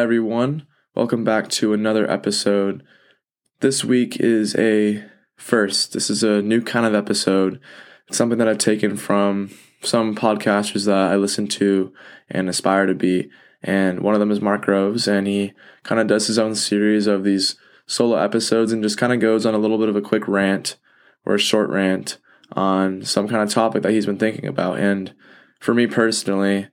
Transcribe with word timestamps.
Everyone. 0.00 0.66
Welcome 0.94 1.24
back 1.24 1.50
to 1.50 1.74
another 1.74 2.10
episode. 2.10 2.82
This 3.60 3.84
week 3.84 4.16
is 4.18 4.56
a 4.56 5.04
first. 5.36 5.92
This 5.92 6.08
is 6.08 6.22
a 6.22 6.40
new 6.40 6.62
kind 6.62 6.86
of 6.86 6.94
episode. 6.94 7.60
It's 8.08 8.16
something 8.16 8.38
that 8.38 8.48
I've 8.48 8.56
taken 8.56 8.96
from 8.96 9.50
some 9.82 10.16
podcasters 10.16 10.86
that 10.86 10.96
I 10.96 11.16
listen 11.16 11.48
to 11.48 11.92
and 12.30 12.48
aspire 12.48 12.86
to 12.86 12.94
be. 12.94 13.28
And 13.62 14.00
one 14.00 14.14
of 14.14 14.20
them 14.20 14.30
is 14.30 14.40
Mark 14.40 14.62
Groves, 14.62 15.06
and 15.06 15.26
he 15.26 15.52
kind 15.82 16.00
of 16.00 16.06
does 16.06 16.28
his 16.28 16.38
own 16.38 16.54
series 16.54 17.06
of 17.06 17.22
these 17.22 17.56
solo 17.86 18.16
episodes 18.16 18.72
and 18.72 18.82
just 18.82 18.96
kind 18.96 19.12
of 19.12 19.20
goes 19.20 19.44
on 19.44 19.52
a 19.52 19.58
little 19.58 19.76
bit 19.76 19.90
of 19.90 19.96
a 19.96 20.00
quick 20.00 20.26
rant 20.26 20.78
or 21.26 21.34
a 21.34 21.38
short 21.38 21.68
rant 21.68 22.16
on 22.52 23.04
some 23.04 23.28
kind 23.28 23.42
of 23.42 23.50
topic 23.50 23.82
that 23.82 23.92
he's 23.92 24.06
been 24.06 24.18
thinking 24.18 24.46
about. 24.46 24.78
And 24.78 25.12
for 25.60 25.74
me 25.74 25.86
personally, 25.86 26.68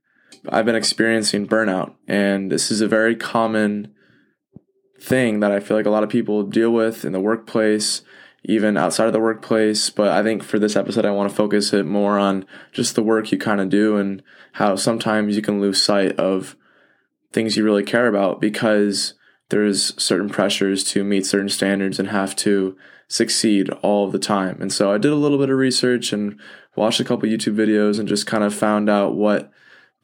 I've 0.50 0.66
been 0.66 0.76
experiencing 0.76 1.48
burnout, 1.48 1.94
and 2.08 2.52
this 2.52 2.72
is 2.72 2.82
a 2.82 2.88
very 2.88 3.16
common 3.16 3.94
thing 5.00 5.40
that 5.42 5.52
I 5.52 5.60
feel 5.60 5.78
like 5.78 5.86
a 5.86 5.92
lot 5.92 6.04
of 6.04 6.10
people 6.10 6.44
deal 6.44 6.72
with 6.72 7.06
in 7.06 7.12
the 7.12 7.20
workplace, 7.20 8.02
even 8.44 8.78
outside 8.78 9.08
of 9.08 9.14
the 9.14 9.20
workplace. 9.20 9.90
But 9.90 10.10
I 10.10 10.24
think 10.24 10.44
for 10.44 10.60
this 10.60 10.76
episode, 10.76 11.06
I 11.06 11.12
want 11.12 11.30
to 11.30 11.36
focus 11.36 11.74
it 11.74 11.86
more 11.86 12.18
on 12.18 12.46
just 12.72 12.96
the 12.96 13.04
work 13.04 13.32
you 13.32 13.38
kind 13.38 13.62
of 13.62 13.70
do 13.70 13.98
and 13.98 14.24
how 14.54 14.76
sometimes 14.76 15.36
you 15.36 15.42
can 15.42 15.62
lose 15.62 15.82
sight 15.82 16.18
of 16.18 16.56
things 17.32 17.58
you 17.58 17.64
really 17.64 17.84
care 17.84 18.08
about 18.08 18.40
because 18.40 19.14
there's 19.50 20.02
certain 20.02 20.30
pressures 20.30 20.84
to 20.84 21.04
meet 21.04 21.26
certain 21.26 21.50
standards 21.50 22.00
and 22.00 22.10
have 22.10 22.36
to 22.38 22.76
succeed 23.08 23.70
all 23.82 24.10
the 24.10 24.20
time. 24.20 24.62
And 24.62 24.72
so 24.72 24.92
I 24.92 24.98
did 24.98 25.12
a 25.12 25.16
little 25.16 25.38
bit 25.38 25.50
of 25.50 25.58
research 25.58 26.12
and 26.12 26.40
watched 26.76 27.00
a 27.00 27.06
couple 27.06 27.30
YouTube 27.30 27.56
videos 27.56 28.00
and 28.00 28.08
just 28.08 28.28
kind 28.28 28.44
of 28.44 28.54
found 28.54 28.90
out 28.90 29.16
what 29.16 29.52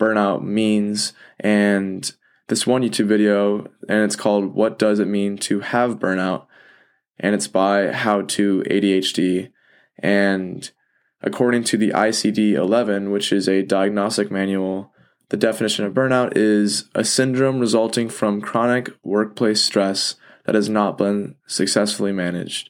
burnout 0.03 0.43
means 0.43 1.13
and 1.39 2.13
this 2.49 2.67
one 2.67 2.83
YouTube 2.83 3.07
video 3.07 3.67
and 3.87 4.03
it's 4.03 4.17
called 4.17 4.53
What 4.53 4.77
Does 4.77 4.99
It 4.99 5.07
Mean 5.07 5.37
to 5.39 5.61
Have 5.61 5.97
Burnout? 5.99 6.45
And 7.19 7.33
it's 7.33 7.47
by 7.47 7.91
How 7.93 8.21
to 8.21 8.63
ADHD. 8.69 9.51
And 9.99 10.69
according 11.21 11.63
to 11.65 11.77
the 11.77 11.91
ICD 11.91 12.53
11, 12.53 13.11
which 13.11 13.31
is 13.31 13.47
a 13.47 13.63
diagnostic 13.63 14.29
manual, 14.29 14.91
the 15.29 15.37
definition 15.37 15.85
of 15.85 15.93
burnout 15.93 16.33
is 16.35 16.89
a 16.93 17.05
syndrome 17.05 17.59
resulting 17.59 18.09
from 18.09 18.41
chronic 18.41 18.89
workplace 19.03 19.63
stress 19.63 20.15
that 20.45 20.55
has 20.55 20.67
not 20.67 20.97
been 20.97 21.35
successfully 21.47 22.11
managed. 22.11 22.69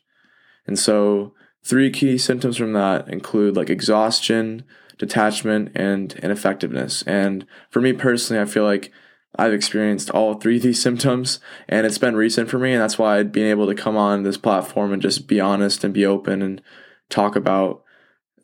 And 0.68 0.78
so, 0.78 1.34
three 1.64 1.90
key 1.90 2.18
symptoms 2.18 2.58
from 2.58 2.74
that 2.74 3.10
include 3.10 3.58
like 3.58 3.70
exhaustion, 3.70 4.64
detachment, 4.98 5.72
and 5.76 6.14
ineffectiveness. 6.16 7.04
And 7.04 7.46
for 7.70 7.82
me 7.82 7.94
personally, 7.94 8.42
I 8.42 8.46
feel 8.46 8.64
like 8.64 8.92
I've 9.36 9.54
experienced 9.54 10.10
all 10.12 10.36
three 10.36 10.58
of 10.58 10.64
these 10.64 10.82
symptoms, 10.88 11.40
and 11.68 11.86
it's 11.86 11.98
been 11.98 12.16
recent 12.16 12.50
for 12.50 12.60
me, 12.60 12.74
and 12.74 12.82
that's 12.82 12.98
why 12.98 13.24
being 13.24 13.50
able 13.50 13.68
to 13.68 13.76
come 13.76 13.98
on 13.98 14.24
this 14.24 14.38
platform 14.38 14.94
and 14.94 15.02
just 15.02 15.28
be 15.28 15.40
honest 15.40 15.84
and 15.84 15.94
be 15.94 16.06
open 16.06 16.42
and 16.42 16.62
talk 17.10 17.36
about, 17.36 17.84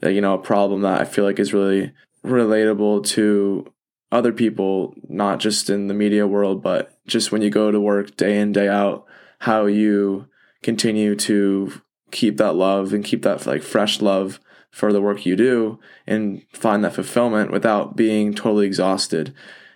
uh, 0.04 0.10
you 0.10 0.22
know, 0.22 0.34
a 0.34 0.40
problem 0.40 0.82
that 0.82 1.02
I 1.02 1.06
feel 1.06 1.26
like 1.26 1.40
is 1.40 1.54
really 1.54 1.92
relatable 2.26 3.06
to 3.08 3.72
other 4.12 4.34
people, 4.34 4.96
not 5.08 5.40
just 5.40 5.70
in 5.70 5.88
the 5.88 5.94
media 5.94 6.26
world, 6.26 6.64
but 6.64 6.98
just 7.06 7.32
when 7.32 7.42
you 7.42 7.50
go 7.50 7.72
to 7.72 7.80
work 7.80 8.18
day 8.18 8.40
in 8.40 8.52
day 8.52 8.68
out, 8.68 9.06
how 9.40 9.66
you 9.66 10.28
continue 10.64 11.16
to 11.16 11.82
keep 12.12 12.38
that 12.38 12.56
love 12.56 12.92
and 12.92 13.06
keep 13.06 13.22
that 13.22 13.46
like 13.46 13.62
fresh 13.62 14.02
love 14.02 14.40
for 14.72 14.94
the 14.94 15.02
work 15.02 15.26
you 15.26 15.36
do 15.36 15.80
and 16.06 16.44
find 16.54 16.84
that 16.84 16.94
fulfillment 16.94 17.52
without 17.52 17.96
being 17.96 18.34
totally 18.34 18.66
exhausted. 18.66 19.34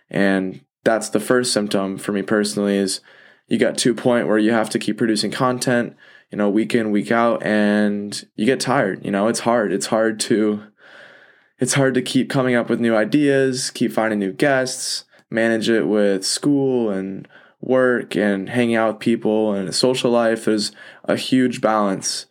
And 0.10 0.62
that's 0.84 1.10
the 1.10 1.20
first 1.20 1.54
symptom 1.54 1.98
for 1.98 2.12
me 2.12 2.22
personally 2.22 2.78
is 2.78 3.02
you 3.48 3.58
get 3.58 3.78
to 3.80 3.92
a 3.92 3.96
point 3.96 4.28
where 4.28 4.38
you 4.38 4.52
have 4.52 4.70
to 4.72 4.80
keep 4.80 4.98
producing 4.98 5.32
content, 5.32 5.96
you 6.32 6.38
know, 6.38 6.50
week 6.50 6.74
in, 6.76 6.92
week 6.92 7.12
out, 7.12 7.44
and 7.44 8.26
you 8.36 8.46
get 8.46 8.60
tired. 8.60 9.04
You 9.04 9.12
know, 9.12 9.28
it's 9.28 9.42
hard. 9.42 9.74
It's 9.74 9.88
hard 9.88 10.20
to 10.22 10.64
it's 11.60 11.76
hard 11.76 11.94
to 11.94 12.02
keep 12.02 12.30
coming 12.30 12.56
up 12.56 12.70
with 12.70 12.80
new 12.80 12.96
ideas, 12.96 13.72
keep 13.72 13.92
finding 13.92 14.20
new 14.20 14.34
guests, 14.34 15.06
manage 15.30 15.70
it 15.70 15.88
with 15.88 16.26
school 16.26 16.90
and 16.90 17.28
work 17.62 18.16
and 18.16 18.50
hanging 18.50 18.76
out 18.76 18.96
with 18.96 19.00
people 19.00 19.54
and 19.54 19.74
social 19.74 20.12
life. 20.12 20.46
There's 20.46 20.72
a 21.06 21.16
huge 21.16 21.62
balance 21.62 22.26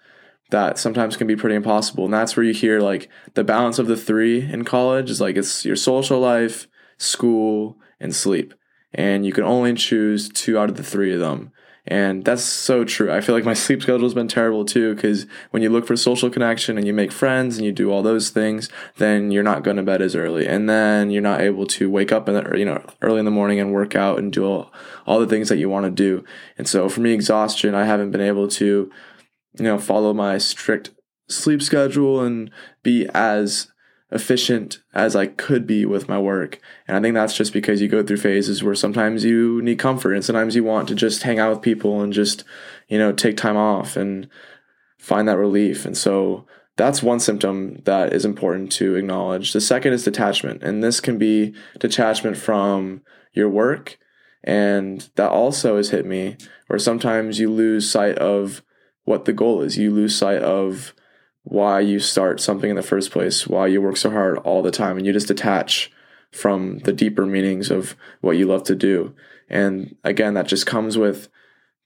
that 0.52 0.78
sometimes 0.78 1.16
can 1.16 1.26
be 1.26 1.34
pretty 1.34 1.56
impossible. 1.56 2.04
And 2.04 2.14
that's 2.14 2.36
where 2.36 2.44
you 2.44 2.54
hear 2.54 2.80
like 2.80 3.08
the 3.34 3.42
balance 3.42 3.78
of 3.78 3.88
the 3.88 3.96
three 3.96 4.40
in 4.40 4.64
college 4.64 5.10
is 5.10 5.20
like 5.20 5.36
it's 5.36 5.64
your 5.64 5.76
social 5.76 6.20
life, 6.20 6.68
school, 6.98 7.76
and 7.98 8.14
sleep. 8.14 8.54
And 8.94 9.26
you 9.26 9.32
can 9.32 9.44
only 9.44 9.74
choose 9.74 10.28
two 10.28 10.58
out 10.58 10.68
of 10.68 10.76
the 10.76 10.82
three 10.82 11.12
of 11.12 11.20
them. 11.20 11.50
And 11.84 12.24
that's 12.24 12.44
so 12.44 12.84
true. 12.84 13.10
I 13.10 13.20
feel 13.20 13.34
like 13.34 13.44
my 13.44 13.54
sleep 13.64 13.82
schedule 13.82 14.04
has 14.04 14.14
been 14.14 14.28
terrible 14.28 14.64
too, 14.64 14.94
because 14.94 15.26
when 15.50 15.62
you 15.62 15.70
look 15.70 15.86
for 15.86 15.96
social 15.96 16.30
connection 16.30 16.78
and 16.78 16.86
you 16.86 16.92
make 16.92 17.10
friends 17.10 17.56
and 17.56 17.66
you 17.66 17.72
do 17.72 17.90
all 17.90 18.02
those 18.02 18.30
things, 18.30 18.69
then 18.98 19.32
you're 19.32 19.42
not 19.42 19.64
going 19.64 19.78
to 19.78 19.82
bed 19.82 20.00
as 20.00 20.14
early, 20.14 20.46
and 20.46 20.70
then 20.70 21.10
you're 21.10 21.22
not 21.22 21.40
able 21.40 21.66
to 21.66 21.90
wake 21.90 22.12
up 22.12 22.28
in 22.28 22.34
the 22.34 22.56
you 22.56 22.64
know 22.64 22.84
early 23.00 23.19
in 23.19 23.24
the 23.24 23.32
morning 23.32 23.58
and 23.58 23.72
work 23.72 23.96
out 23.96 24.19
and 24.19 24.32
do 24.32 24.44
all, 24.44 24.72
all 25.06 25.19
the 25.19 25.26
things 25.26 25.48
that 25.48 25.58
you 25.58 25.69
want 25.69 25.84
to 25.84 25.90
do. 25.90 26.24
And 26.56 26.69
so 26.69 26.88
for 26.88 27.00
me, 27.00 27.12
exhaustion, 27.12 27.74
I 27.74 27.84
haven't 27.84 28.12
been 28.12 28.20
able 28.20 28.46
to, 28.48 28.92
you 29.58 29.64
know, 29.64 29.78
follow 29.78 30.12
my 30.12 30.38
strict 30.38 30.90
sleep 31.28 31.62
schedule 31.62 32.20
and 32.20 32.50
be 32.82 33.08
as 33.14 33.68
efficient 34.10 34.82
as 34.92 35.16
I 35.16 35.26
could 35.26 35.66
be 35.66 35.86
with 35.86 36.08
my 36.08 36.18
work. 36.18 36.60
And 36.86 36.96
I 36.96 37.00
think 37.00 37.14
that's 37.14 37.36
just 37.36 37.52
because 37.52 37.80
you 37.80 37.88
go 37.88 38.02
through 38.02 38.18
phases 38.18 38.62
where 38.62 38.74
sometimes 38.74 39.24
you 39.24 39.62
need 39.62 39.78
comfort 39.78 40.12
and 40.12 40.24
sometimes 40.24 40.54
you 40.54 40.62
want 40.62 40.88
to 40.88 40.94
just 40.94 41.22
hang 41.22 41.38
out 41.38 41.50
with 41.50 41.62
people 41.62 42.02
and 42.02 42.12
just, 42.12 42.44
you 42.88 42.98
know, 42.98 43.12
take 43.12 43.36
time 43.36 43.56
off 43.56 43.96
and 43.96 44.28
find 44.98 45.26
that 45.28 45.38
relief. 45.38 45.86
And 45.86 45.96
so 45.96 46.46
that's 46.76 47.02
one 47.02 47.20
symptom 47.20 47.80
that 47.84 48.12
is 48.12 48.24
important 48.24 48.70
to 48.72 48.96
acknowledge. 48.96 49.52
The 49.52 49.60
second 49.60 49.94
is 49.94 50.04
detachment. 50.04 50.62
And 50.62 50.82
this 50.82 51.00
can 51.00 51.16
be 51.16 51.54
detachment 51.78 52.36
from 52.36 53.02
your 53.32 53.48
work. 53.48 53.98
And 54.44 55.08
that 55.16 55.30
also 55.30 55.76
has 55.76 55.90
hit 55.90 56.04
me 56.04 56.36
where 56.66 56.78
sometimes 56.78 57.38
you 57.38 57.50
lose 57.50 57.90
sight 57.90 58.19
of 58.19 58.62
what 59.04 59.24
the 59.24 59.32
goal 59.32 59.62
is. 59.62 59.78
You 59.78 59.90
lose 59.90 60.16
sight 60.16 60.42
of 60.42 60.94
why 61.44 61.80
you 61.80 61.98
start 61.98 62.40
something 62.40 62.70
in 62.70 62.76
the 62.76 62.82
first 62.82 63.10
place, 63.10 63.46
why 63.46 63.66
you 63.66 63.82
work 63.82 63.96
so 63.96 64.10
hard 64.10 64.38
all 64.38 64.62
the 64.62 64.70
time, 64.70 64.96
and 64.96 65.06
you 65.06 65.12
just 65.12 65.28
detach 65.28 65.90
from 66.30 66.78
the 66.80 66.92
deeper 66.92 67.26
meanings 67.26 67.70
of 67.70 67.96
what 68.20 68.36
you 68.36 68.46
love 68.46 68.62
to 68.64 68.74
do. 68.74 69.14
And 69.48 69.96
again, 70.02 70.34
that 70.34 70.46
just 70.46 70.66
comes 70.66 70.96
with 70.96 71.28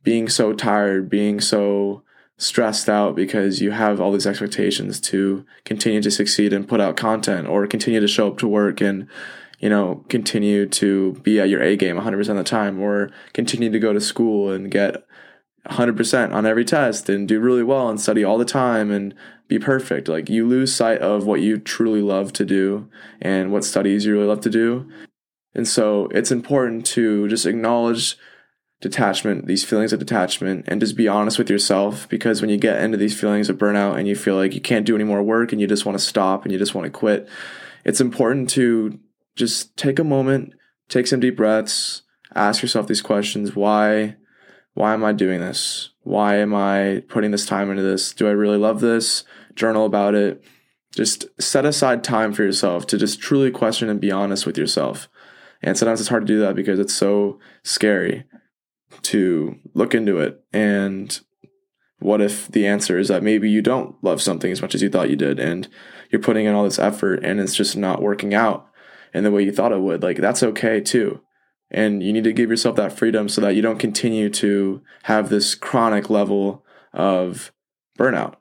being 0.04 0.28
so 0.28 0.53
tired, 0.53 1.10
being 1.10 1.41
so 1.41 2.03
stressed 2.38 2.88
out 2.88 3.16
because 3.16 3.60
you 3.60 3.71
have 3.71 4.00
all 4.00 4.12
these 4.12 4.27
expectations 4.27 5.00
to 5.00 5.44
continue 5.65 6.03
to 6.03 6.10
succeed 6.10 6.53
and 6.53 6.69
put 6.69 6.81
out 6.81 6.97
content 6.97 7.48
or 7.48 7.66
continue 7.66 7.98
to 7.98 8.06
show 8.06 8.28
up 8.28 8.38
to 8.38 8.47
work 8.47 8.81
and 8.81 9.09
you 9.59 9.71
know 9.71 10.04
continue 10.10 10.66
to 10.66 11.15
be 11.22 11.41
at 11.41 11.48
your 11.48 11.62
A 11.62 11.77
game 11.77 11.97
100% 11.97 12.19
of 12.28 12.37
the 12.37 12.44
time 12.44 12.78
or 12.78 13.10
continue 13.33 13.72
to 13.72 13.78
go 13.78 13.94
to 13.94 14.00
school 14.00 14.53
and 14.53 14.71
get 14.71 15.06
100% 15.71 16.32
on 16.32 16.47
every 16.47 16.65
test 16.65 17.09
and 17.09 17.27
do 17.27 17.41
really 17.41 17.62
well 17.62 17.88
and 17.88 18.00
study 18.00 18.25
all 18.25 18.38
the 18.38 18.44
time 18.44 18.91
and 18.91 19.15
be 19.49 19.59
perfect. 19.59 20.09
Like 20.09 20.28
you 20.28 20.47
lose 20.47 20.75
sight 20.75 20.99
of 20.99 21.27
what 21.27 21.41
you 21.41 21.59
truly 21.59 22.03
love 22.03 22.32
to 22.34 22.44
do 22.44 22.88
and 23.21 23.53
what 23.53 23.65
studies 23.65 24.04
you 24.04 24.15
really 24.15 24.27
love 24.27 24.41
to 24.43 24.50
do. 24.50 24.88
And 25.54 25.66
so 25.66 26.09
it's 26.13 26.30
important 26.30 26.86
to 26.86 27.28
just 27.28 27.47
acknowledge 27.47 28.16
detachment, 28.80 29.47
these 29.47 29.65
feelings 29.65 29.92
of 29.92 29.98
detachment, 29.98 30.65
and 30.68 30.80
just 30.80 30.97
be 30.97 31.09
honest 31.09 31.39
with 31.39 31.48
yourself 31.48 32.09
because 32.09 32.41
when 32.41 32.51
you 32.51 32.59
get 32.59 32.83
into 32.83 32.98
these 32.98 33.19
feelings 33.19 33.48
of 33.48 33.57
burnout 33.57 33.98
and 33.98 34.07
you 34.07 34.15
feel 34.15 34.36
like 34.36 34.54
you 34.54 34.60
can't 34.60 34.86
do 34.86 34.95
any 34.95 35.04
more 35.04 35.22
work 35.22 35.53
and 35.53 35.60
you 35.60 35.66
just 35.66 35.86
want 35.86 35.98
to 35.98 36.04
stop 36.04 36.45
and 36.45 36.53
you 36.53 36.59
just 36.59 36.74
want 36.74 36.84
to 36.84 36.91
quit, 36.91 37.28
it's 37.84 38.01
important 38.01 38.51
to 38.51 38.98
just 39.34 39.77
take 39.77 39.98
a 39.98 40.04
moment, 40.04 40.53
take 40.89 41.07
some 41.07 41.21
deep 41.21 41.36
breaths, 41.36 42.03
ask 42.34 42.62
yourself 42.62 42.86
these 42.86 43.03
questions 43.03 43.57
why 43.57 44.16
why 44.77 44.93
am 44.93 45.03
I 45.03 45.13
doing 45.13 45.41
this? 45.41 45.89
Why 46.03 46.37
am 46.37 46.55
I 46.55 47.03
putting 47.09 47.31
this 47.31 47.47
time 47.47 47.71
into 47.71 47.83
this? 47.83 48.13
Do 48.13 48.28
I 48.28 48.33
really 48.33 48.59
love 48.59 48.81
this? 48.81 49.25
Journal 49.55 49.87
about 49.87 50.15
it. 50.15 50.45
Just 50.95 51.25
set 51.41 51.65
aside 51.65 52.05
time 52.05 52.34
for 52.34 52.43
yourself 52.43 52.87
to 52.89 52.99
just 52.99 53.19
truly 53.19 53.51
question 53.51 53.89
and 53.89 53.99
be 53.99 54.13
honest 54.13 54.45
with 54.45 54.59
yourself. 54.59 55.09
And 55.63 55.78
sometimes 55.78 56.01
it's 56.01 56.11
hard 56.11 56.27
to 56.27 56.33
do 56.33 56.41
that 56.41 56.55
because 56.55 56.78
it's 56.78 56.95
so 56.95 57.39
scary 57.63 58.25
to 59.01 59.57
look 59.73 59.95
into 59.95 60.19
it. 60.19 60.45
And 60.53 61.19
what 61.99 62.21
if 62.21 62.47
the 62.49 62.67
answer 62.67 62.99
is 62.99 63.09
that 63.09 63.22
maybe 63.22 63.49
you 63.49 63.63
don't 63.63 63.97
love 64.05 64.21
something 64.21 64.53
as 64.53 64.61
much 64.61 64.75
as 64.75 64.83
you 64.83 64.91
thought 64.91 65.09
you 65.09 65.17
did 65.17 65.41
and 65.41 65.69
you're 66.11 66.21
putting 66.21 66.45
in 66.45 66.55
all 66.55 66.65
this 66.65 66.79
effort 66.79 67.25
and 67.25 67.41
it's 67.41 67.55
just 67.55 67.79
not 67.79 68.03
working 68.03 68.34
out 68.34 68.69
in 69.15 69.25
the 69.25 69.31
way 69.31 69.43
you 69.43 69.53
thought 69.53 69.72
it 69.72 69.81
would? 69.81 70.03
Like, 70.03 70.19
that's 70.19 70.43
okay 70.43 70.83
too. 70.83 71.22
And 71.71 72.03
you 72.03 72.13
need 72.13 72.24
to 72.24 72.33
give 72.33 72.51
yourself 72.51 72.77
that 72.77 72.97
freedom 72.97 73.28
so 73.28 73.41
that 73.41 73.57
you 73.57 73.63
don't 73.63 73.78
continue 73.78 74.30
to 74.30 74.83
have 75.04 75.28
this 75.28 75.54
chronic 75.54 76.09
level 76.09 76.65
of 76.92 77.53
burnout 77.98 78.36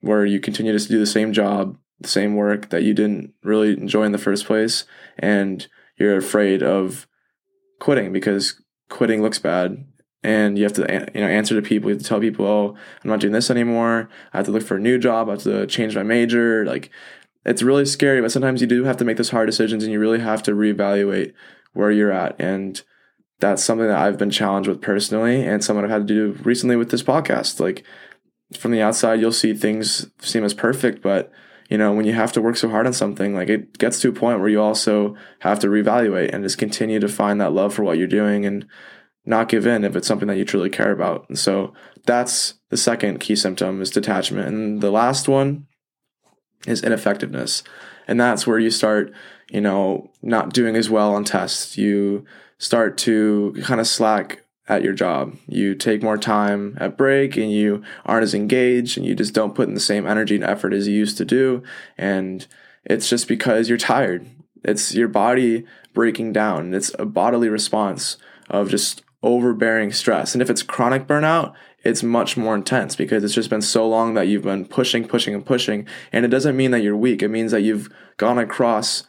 where 0.00 0.24
you 0.24 0.40
continue 0.40 0.76
to 0.76 0.88
do 0.88 0.98
the 0.98 1.06
same 1.06 1.32
job, 1.32 1.76
the 2.00 2.08
same 2.08 2.34
work 2.34 2.70
that 2.70 2.82
you 2.82 2.94
didn't 2.94 3.32
really 3.42 3.72
enjoy 3.72 4.04
in 4.04 4.12
the 4.12 4.18
first 4.18 4.46
place. 4.46 4.84
And 5.18 5.66
you're 5.96 6.16
afraid 6.16 6.62
of 6.62 7.06
quitting 7.78 8.12
because 8.12 8.60
quitting 8.88 9.22
looks 9.22 9.38
bad. 9.38 9.84
And 10.24 10.56
you 10.56 10.64
have 10.64 10.72
to 10.74 11.10
you 11.14 11.20
know 11.20 11.26
answer 11.26 11.54
to 11.60 11.66
people 11.66 11.90
you 11.90 11.96
have 11.96 12.02
to 12.02 12.08
tell 12.08 12.20
people 12.20 12.46
oh 12.46 12.76
i'm 13.02 13.10
not 13.10 13.18
doing 13.18 13.32
this 13.32 13.50
anymore. 13.50 14.08
I 14.32 14.36
have 14.36 14.46
to 14.46 14.52
look 14.52 14.62
for 14.62 14.76
a 14.76 14.80
new 14.80 14.96
job. 14.98 15.28
I 15.28 15.32
have 15.32 15.42
to 15.42 15.66
change 15.66 15.96
my 15.96 16.04
major. 16.04 16.64
Like 16.64 16.90
it's 17.44 17.62
really 17.62 17.84
scary 17.84 18.20
but 18.20 18.30
sometimes 18.30 18.60
you 18.60 18.68
do 18.68 18.84
have 18.84 18.96
to 18.98 19.04
make 19.04 19.16
those 19.16 19.30
hard 19.30 19.46
decisions 19.46 19.82
and 19.82 19.92
you 19.92 19.98
really 19.98 20.20
have 20.20 20.42
to 20.44 20.52
reevaluate 20.52 21.32
where 21.72 21.90
you're 21.90 22.12
at 22.12 22.34
and 22.38 22.82
that's 23.40 23.62
something 23.62 23.86
that 23.86 23.98
i've 23.98 24.18
been 24.18 24.30
challenged 24.30 24.68
with 24.68 24.80
personally 24.80 25.44
and 25.44 25.64
something 25.64 25.84
i've 25.84 25.90
had 25.90 26.06
to 26.06 26.14
do 26.14 26.38
recently 26.42 26.76
with 26.76 26.90
this 26.90 27.02
podcast 27.02 27.60
like 27.60 27.84
from 28.56 28.70
the 28.70 28.82
outside 28.82 29.20
you'll 29.20 29.32
see 29.32 29.54
things 29.54 30.06
seem 30.20 30.44
as 30.44 30.54
perfect 30.54 31.02
but 31.02 31.32
you 31.68 31.78
know 31.78 31.92
when 31.92 32.04
you 32.04 32.12
have 32.12 32.32
to 32.32 32.42
work 32.42 32.56
so 32.56 32.68
hard 32.68 32.86
on 32.86 32.92
something 32.92 33.34
like 33.34 33.48
it 33.48 33.78
gets 33.78 34.00
to 34.00 34.08
a 34.08 34.12
point 34.12 34.40
where 34.40 34.48
you 34.48 34.60
also 34.60 35.16
have 35.40 35.58
to 35.58 35.68
reevaluate 35.68 36.32
and 36.32 36.44
just 36.44 36.58
continue 36.58 37.00
to 37.00 37.08
find 37.08 37.40
that 37.40 37.52
love 37.52 37.72
for 37.72 37.82
what 37.82 37.98
you're 37.98 38.06
doing 38.06 38.44
and 38.44 38.66
not 39.24 39.48
give 39.48 39.66
in 39.66 39.84
if 39.84 39.94
it's 39.94 40.08
something 40.08 40.28
that 40.28 40.36
you 40.36 40.44
truly 40.44 40.70
care 40.70 40.90
about. 40.90 41.28
And 41.28 41.38
so 41.38 41.72
that's 42.06 42.54
the 42.70 42.76
second 42.76 43.20
key 43.20 43.36
symptom 43.36 43.80
is 43.80 43.90
detachment. 43.90 44.48
And 44.48 44.80
the 44.80 44.90
last 44.90 45.28
one 45.28 45.66
is 46.66 46.82
ineffectiveness. 46.82 47.62
And 48.08 48.20
that's 48.20 48.46
where 48.46 48.58
you 48.58 48.70
start, 48.70 49.12
you 49.52 49.60
know, 49.60 50.10
not 50.22 50.54
doing 50.54 50.76
as 50.76 50.88
well 50.88 51.14
on 51.14 51.24
tests. 51.24 51.76
You 51.76 52.24
start 52.56 52.96
to 52.98 53.54
kind 53.62 53.80
of 53.80 53.86
slack 53.86 54.44
at 54.66 54.82
your 54.82 54.94
job. 54.94 55.36
You 55.46 55.74
take 55.74 56.02
more 56.02 56.16
time 56.16 56.78
at 56.80 56.96
break 56.96 57.36
and 57.36 57.52
you 57.52 57.82
aren't 58.06 58.22
as 58.22 58.32
engaged 58.32 58.96
and 58.96 59.04
you 59.04 59.14
just 59.14 59.34
don't 59.34 59.54
put 59.54 59.68
in 59.68 59.74
the 59.74 59.80
same 59.80 60.06
energy 60.06 60.36
and 60.36 60.44
effort 60.44 60.72
as 60.72 60.88
you 60.88 60.94
used 60.94 61.18
to 61.18 61.26
do. 61.26 61.62
And 61.98 62.46
it's 62.84 63.10
just 63.10 63.28
because 63.28 63.68
you're 63.68 63.76
tired. 63.76 64.26
It's 64.64 64.94
your 64.94 65.08
body 65.08 65.66
breaking 65.92 66.32
down. 66.32 66.72
It's 66.72 66.92
a 66.98 67.04
bodily 67.04 67.50
response 67.50 68.16
of 68.48 68.70
just 68.70 69.02
overbearing 69.22 69.92
stress. 69.92 70.34
And 70.34 70.40
if 70.40 70.48
it's 70.48 70.62
chronic 70.62 71.06
burnout, 71.06 71.52
it's 71.84 72.02
much 72.02 72.38
more 72.38 72.54
intense 72.54 72.96
because 72.96 73.22
it's 73.22 73.34
just 73.34 73.50
been 73.50 73.60
so 73.60 73.86
long 73.86 74.14
that 74.14 74.28
you've 74.28 74.44
been 74.44 74.64
pushing, 74.64 75.06
pushing, 75.06 75.34
and 75.34 75.44
pushing. 75.44 75.86
And 76.10 76.24
it 76.24 76.28
doesn't 76.28 76.56
mean 76.56 76.70
that 76.70 76.82
you're 76.82 76.96
weak. 76.96 77.22
It 77.22 77.28
means 77.28 77.52
that 77.52 77.62
you've 77.62 77.92
gone 78.16 78.38
across 78.38 79.04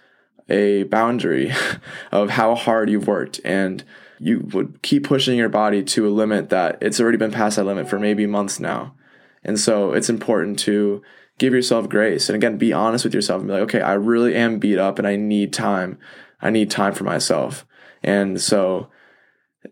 a 0.49 0.83
boundary 0.83 1.51
of 2.11 2.31
how 2.31 2.55
hard 2.55 2.89
you've 2.89 3.07
worked. 3.07 3.39
And 3.43 3.83
you 4.19 4.47
would 4.53 4.81
keep 4.81 5.05
pushing 5.05 5.37
your 5.37 5.49
body 5.49 5.83
to 5.83 6.07
a 6.07 6.09
limit 6.09 6.49
that 6.49 6.77
it's 6.81 6.99
already 6.99 7.17
been 7.17 7.31
past 7.31 7.57
that 7.57 7.65
limit 7.65 7.89
for 7.89 7.99
maybe 7.99 8.25
months 8.25 8.59
now. 8.59 8.95
And 9.43 9.59
so 9.59 9.91
it's 9.91 10.09
important 10.09 10.59
to 10.59 11.01
give 11.37 11.53
yourself 11.53 11.89
grace. 11.89 12.29
And 12.29 12.35
again, 12.35 12.57
be 12.57 12.71
honest 12.71 13.03
with 13.03 13.13
yourself 13.13 13.41
and 13.41 13.47
be 13.47 13.53
like, 13.53 13.63
okay, 13.63 13.81
I 13.81 13.93
really 13.93 14.35
am 14.35 14.59
beat 14.59 14.79
up 14.79 14.97
and 14.97 15.07
I 15.07 15.15
need 15.15 15.51
time. 15.51 15.99
I 16.41 16.49
need 16.49 16.71
time 16.71 16.93
for 16.93 17.03
myself. 17.03 17.65
And 18.01 18.39
so 18.39 18.89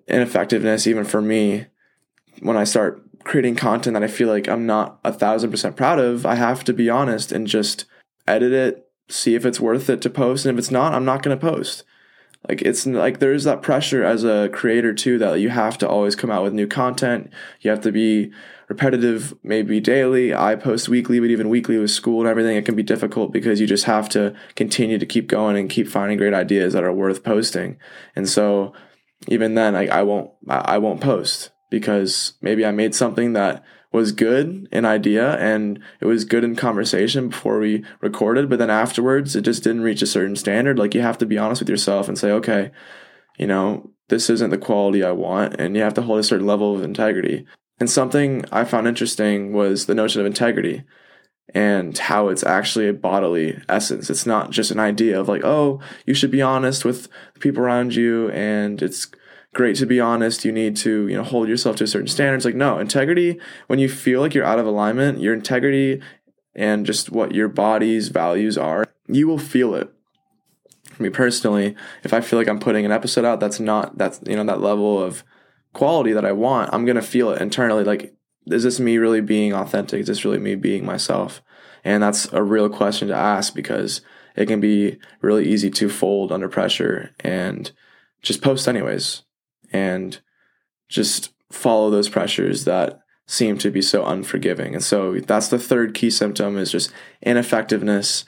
ineffectiveness, 0.08 0.88
even 0.88 1.06
for 1.06 1.22
me, 1.22 1.68
when 2.42 2.58
I 2.58 2.64
start 2.64 3.02
creating 3.24 3.56
content 3.56 3.94
that 3.94 4.04
I 4.04 4.08
feel 4.08 4.28
like 4.28 4.48
I'm 4.48 4.66
not 4.66 5.00
a 5.04 5.14
thousand 5.14 5.52
percent 5.52 5.76
proud 5.76 6.00
of, 6.00 6.26
I 6.26 6.36
have 6.36 6.64
to 6.66 6.74
be 6.74 6.90
honest 6.90 7.32
and 7.32 7.46
just 7.48 7.86
edit 8.28 8.52
it, 8.52 8.91
see 9.10 9.36
if 9.36 9.46
it's 9.46 9.60
worth 9.60 9.90
it 9.90 10.02
to 10.02 10.10
post. 10.10 10.46
And 10.46 10.58
if 10.58 10.60
it's 10.60 10.72
not, 10.72 10.94
I'm 10.94 11.06
not 11.06 11.24
going 11.24 11.38
to 11.38 11.46
post. 11.46 11.84
Like 12.50 12.64
it's 12.64 12.88
like 12.88 13.20
there's 13.20 13.44
that 13.44 13.62
pressure 13.62 14.04
as 14.04 14.24
a 14.24 14.50
creator 14.52 14.94
too 14.94 15.20
that 15.20 15.40
you 15.40 15.50
have 15.50 15.78
to 15.78 15.88
always 15.88 16.16
come 16.16 16.32
out 16.32 16.44
with 16.44 16.54
new 16.54 16.66
content. 16.66 17.30
You 17.60 17.70
have 17.70 17.82
to 17.82 17.92
be 17.92 18.32
repetitive, 18.68 19.34
maybe 19.44 19.80
daily. 19.80 20.34
I 20.34 20.56
post 20.56 20.90
weekly, 20.90 21.20
but 21.20 21.30
even 21.30 21.50
weekly 21.50 21.78
with 21.78 21.92
school 21.92 22.22
and 22.22 22.30
everything, 22.30 22.58
it 22.58 22.66
can 22.66 22.76
be 22.76 22.84
difficult 22.84 23.32
because 23.32 23.60
you 23.60 23.68
just 23.68 23.86
have 23.86 24.10
to 24.10 24.34
continue 24.56 24.98
to 24.98 25.06
keep 25.06 25.28
going 25.28 25.56
and 25.56 25.70
keep 25.70 25.88
finding 25.88 26.18
great 26.18 26.34
ideas 26.34 26.74
that 26.74 26.84
are 26.84 26.94
worth 26.94 27.24
posting. 27.24 27.78
And 28.16 28.28
so 28.28 28.74
even 29.28 29.54
then 29.54 29.76
I, 29.76 29.88
I 29.88 30.04
won't 30.04 30.32
I 30.50 30.80
won't 30.80 31.02
post 31.02 31.52
because 31.70 32.34
maybe 32.42 32.66
I 32.66 32.72
made 32.72 32.96
something 32.96 33.34
that 33.34 33.64
was 33.92 34.12
good 34.12 34.68
in 34.72 34.86
idea 34.86 35.36
and 35.38 35.80
it 36.00 36.06
was 36.06 36.24
good 36.24 36.44
in 36.44 36.56
conversation 36.56 37.30
before 37.30 37.60
we 37.60 37.84
recorded, 38.00 38.50
but 38.50 38.60
then 38.60 38.70
afterwards 38.70 39.36
it 39.36 39.42
just 39.42 39.64
didn't 39.64 39.82
reach 39.82 40.02
a 40.02 40.08
certain 40.08 40.36
standard. 40.36 40.80
Like 40.80 40.96
you 40.96 41.02
have 41.02 41.18
to 41.18 41.26
be 41.26 41.38
honest 41.38 41.62
with 41.62 41.70
yourself 41.70 42.08
and 42.08 42.18
say, 42.18 42.32
okay, 42.32 42.72
you 43.38 43.48
know, 43.48 43.92
this 44.08 44.30
isn't 44.30 44.50
the 44.50 44.58
quality 44.58 45.04
I 45.04 45.12
want, 45.12 45.56
and 45.60 45.76
you 45.76 45.82
have 45.82 45.94
to 45.96 46.02
hold 46.02 46.20
a 46.20 46.24
certain 46.24 46.46
level 46.46 46.76
of 46.76 46.84
integrity. 46.84 47.46
And 47.80 47.90
something 47.90 48.46
I 48.52 48.66
found 48.66 48.88
interesting 48.88 49.54
was 49.54 49.86
the 49.86 49.96
notion 49.96 50.22
of 50.22 50.28
integrity 50.28 50.84
and 51.54 51.98
how 51.98 52.28
it's 52.28 52.44
actually 52.44 52.88
a 52.88 52.94
bodily 52.94 53.60
essence. 53.68 54.10
It's 54.10 54.26
not 54.26 54.52
just 54.52 54.72
an 54.72 54.80
idea 54.80 55.20
of 55.20 55.28
like, 55.28 55.44
oh, 55.44 55.80
you 56.06 56.14
should 56.14 56.32
be 56.32 56.42
honest 56.42 56.86
with 56.86 57.08
the 57.34 57.40
people 57.40 57.64
around 57.64 57.96
you 57.96 58.30
and 58.32 58.82
it's 58.82 59.08
great 59.54 59.76
to 59.78 59.86
be 59.86 60.00
honest. 60.00 60.46
You 60.46 60.52
need 60.52 60.76
to, 60.78 61.08
you 61.08 61.18
know, 61.18 61.24
hold 61.24 61.48
yourself 61.48 61.76
to 61.78 61.88
certain 61.88 62.08
standards. 62.08 62.46
Like, 62.46 62.56
no, 62.56 62.80
integrity, 62.80 63.40
when 63.68 63.80
you 63.80 63.90
feel 63.90 64.22
like 64.22 64.34
you're 64.34 64.46
out 64.46 64.60
of 64.60 64.66
alignment, 64.66 65.20
your 65.20 65.34
integrity 65.34 66.02
and 66.56 66.86
just 66.86 67.12
what 67.12 67.34
your 67.34 67.48
body's 67.48 68.10
values 68.10 68.58
are, 68.58 68.86
you 69.08 69.28
will 69.28 69.38
feel 69.38 69.76
it. 69.76 69.92
Me 71.00 71.10
personally, 71.10 71.76
if 72.04 72.14
I 72.14 72.22
feel 72.22 72.38
like 72.38 72.48
I'm 72.48 72.60
putting 72.60 72.86
an 72.86 72.92
episode 72.92 73.26
out 73.26 73.40
that's 73.40 73.60
not 73.60 73.98
that's 73.98 74.20
you 74.26 74.36
know 74.36 74.44
that 74.44 74.62
level 74.62 75.02
of 75.02 75.24
quality 75.74 76.12
that 76.14 76.26
I 76.26 76.32
want, 76.32 76.74
I'm 76.74 76.86
gonna 76.86 77.02
feel 77.02 77.32
it 77.32 77.42
internally. 77.42 77.84
Like 77.84 78.14
is 78.48 78.64
this 78.64 78.80
me 78.80 78.98
really 78.98 79.22
being 79.22 79.54
authentic? 79.54 80.02
Is 80.02 80.08
this 80.08 80.26
really 80.26 80.40
me 80.40 80.56
being 80.56 80.86
myself? 80.86 81.42
And 81.84 82.04
that's 82.04 82.32
a 82.34 82.44
real 82.44 82.70
question 82.70 83.08
to 83.08 83.16
ask 83.16 83.56
because 83.56 84.02
it 84.36 84.48
can 84.48 84.60
be 84.60 84.98
really 85.22 85.48
easy 85.48 85.70
to 85.72 85.90
fold 85.90 86.32
under 86.32 86.50
pressure 86.50 87.12
and 87.20 87.72
just 88.22 88.42
post 88.42 88.68
anyways 88.68 89.24
and 89.72 90.20
just 90.90 91.34
follow 91.52 91.90
those 91.90 92.10
pressures 92.10 92.66
that 92.66 93.00
seem 93.28 93.58
to 93.60 93.72
be 93.72 93.82
so 93.82 94.06
unforgiving. 94.06 94.74
And 94.74 94.84
so 94.84 95.20
that's 95.20 95.48
the 95.48 95.60
third 95.60 95.94
key 95.94 96.10
symptom 96.10 96.58
is 96.58 96.72
just 96.72 96.92
ineffectiveness 97.22 98.26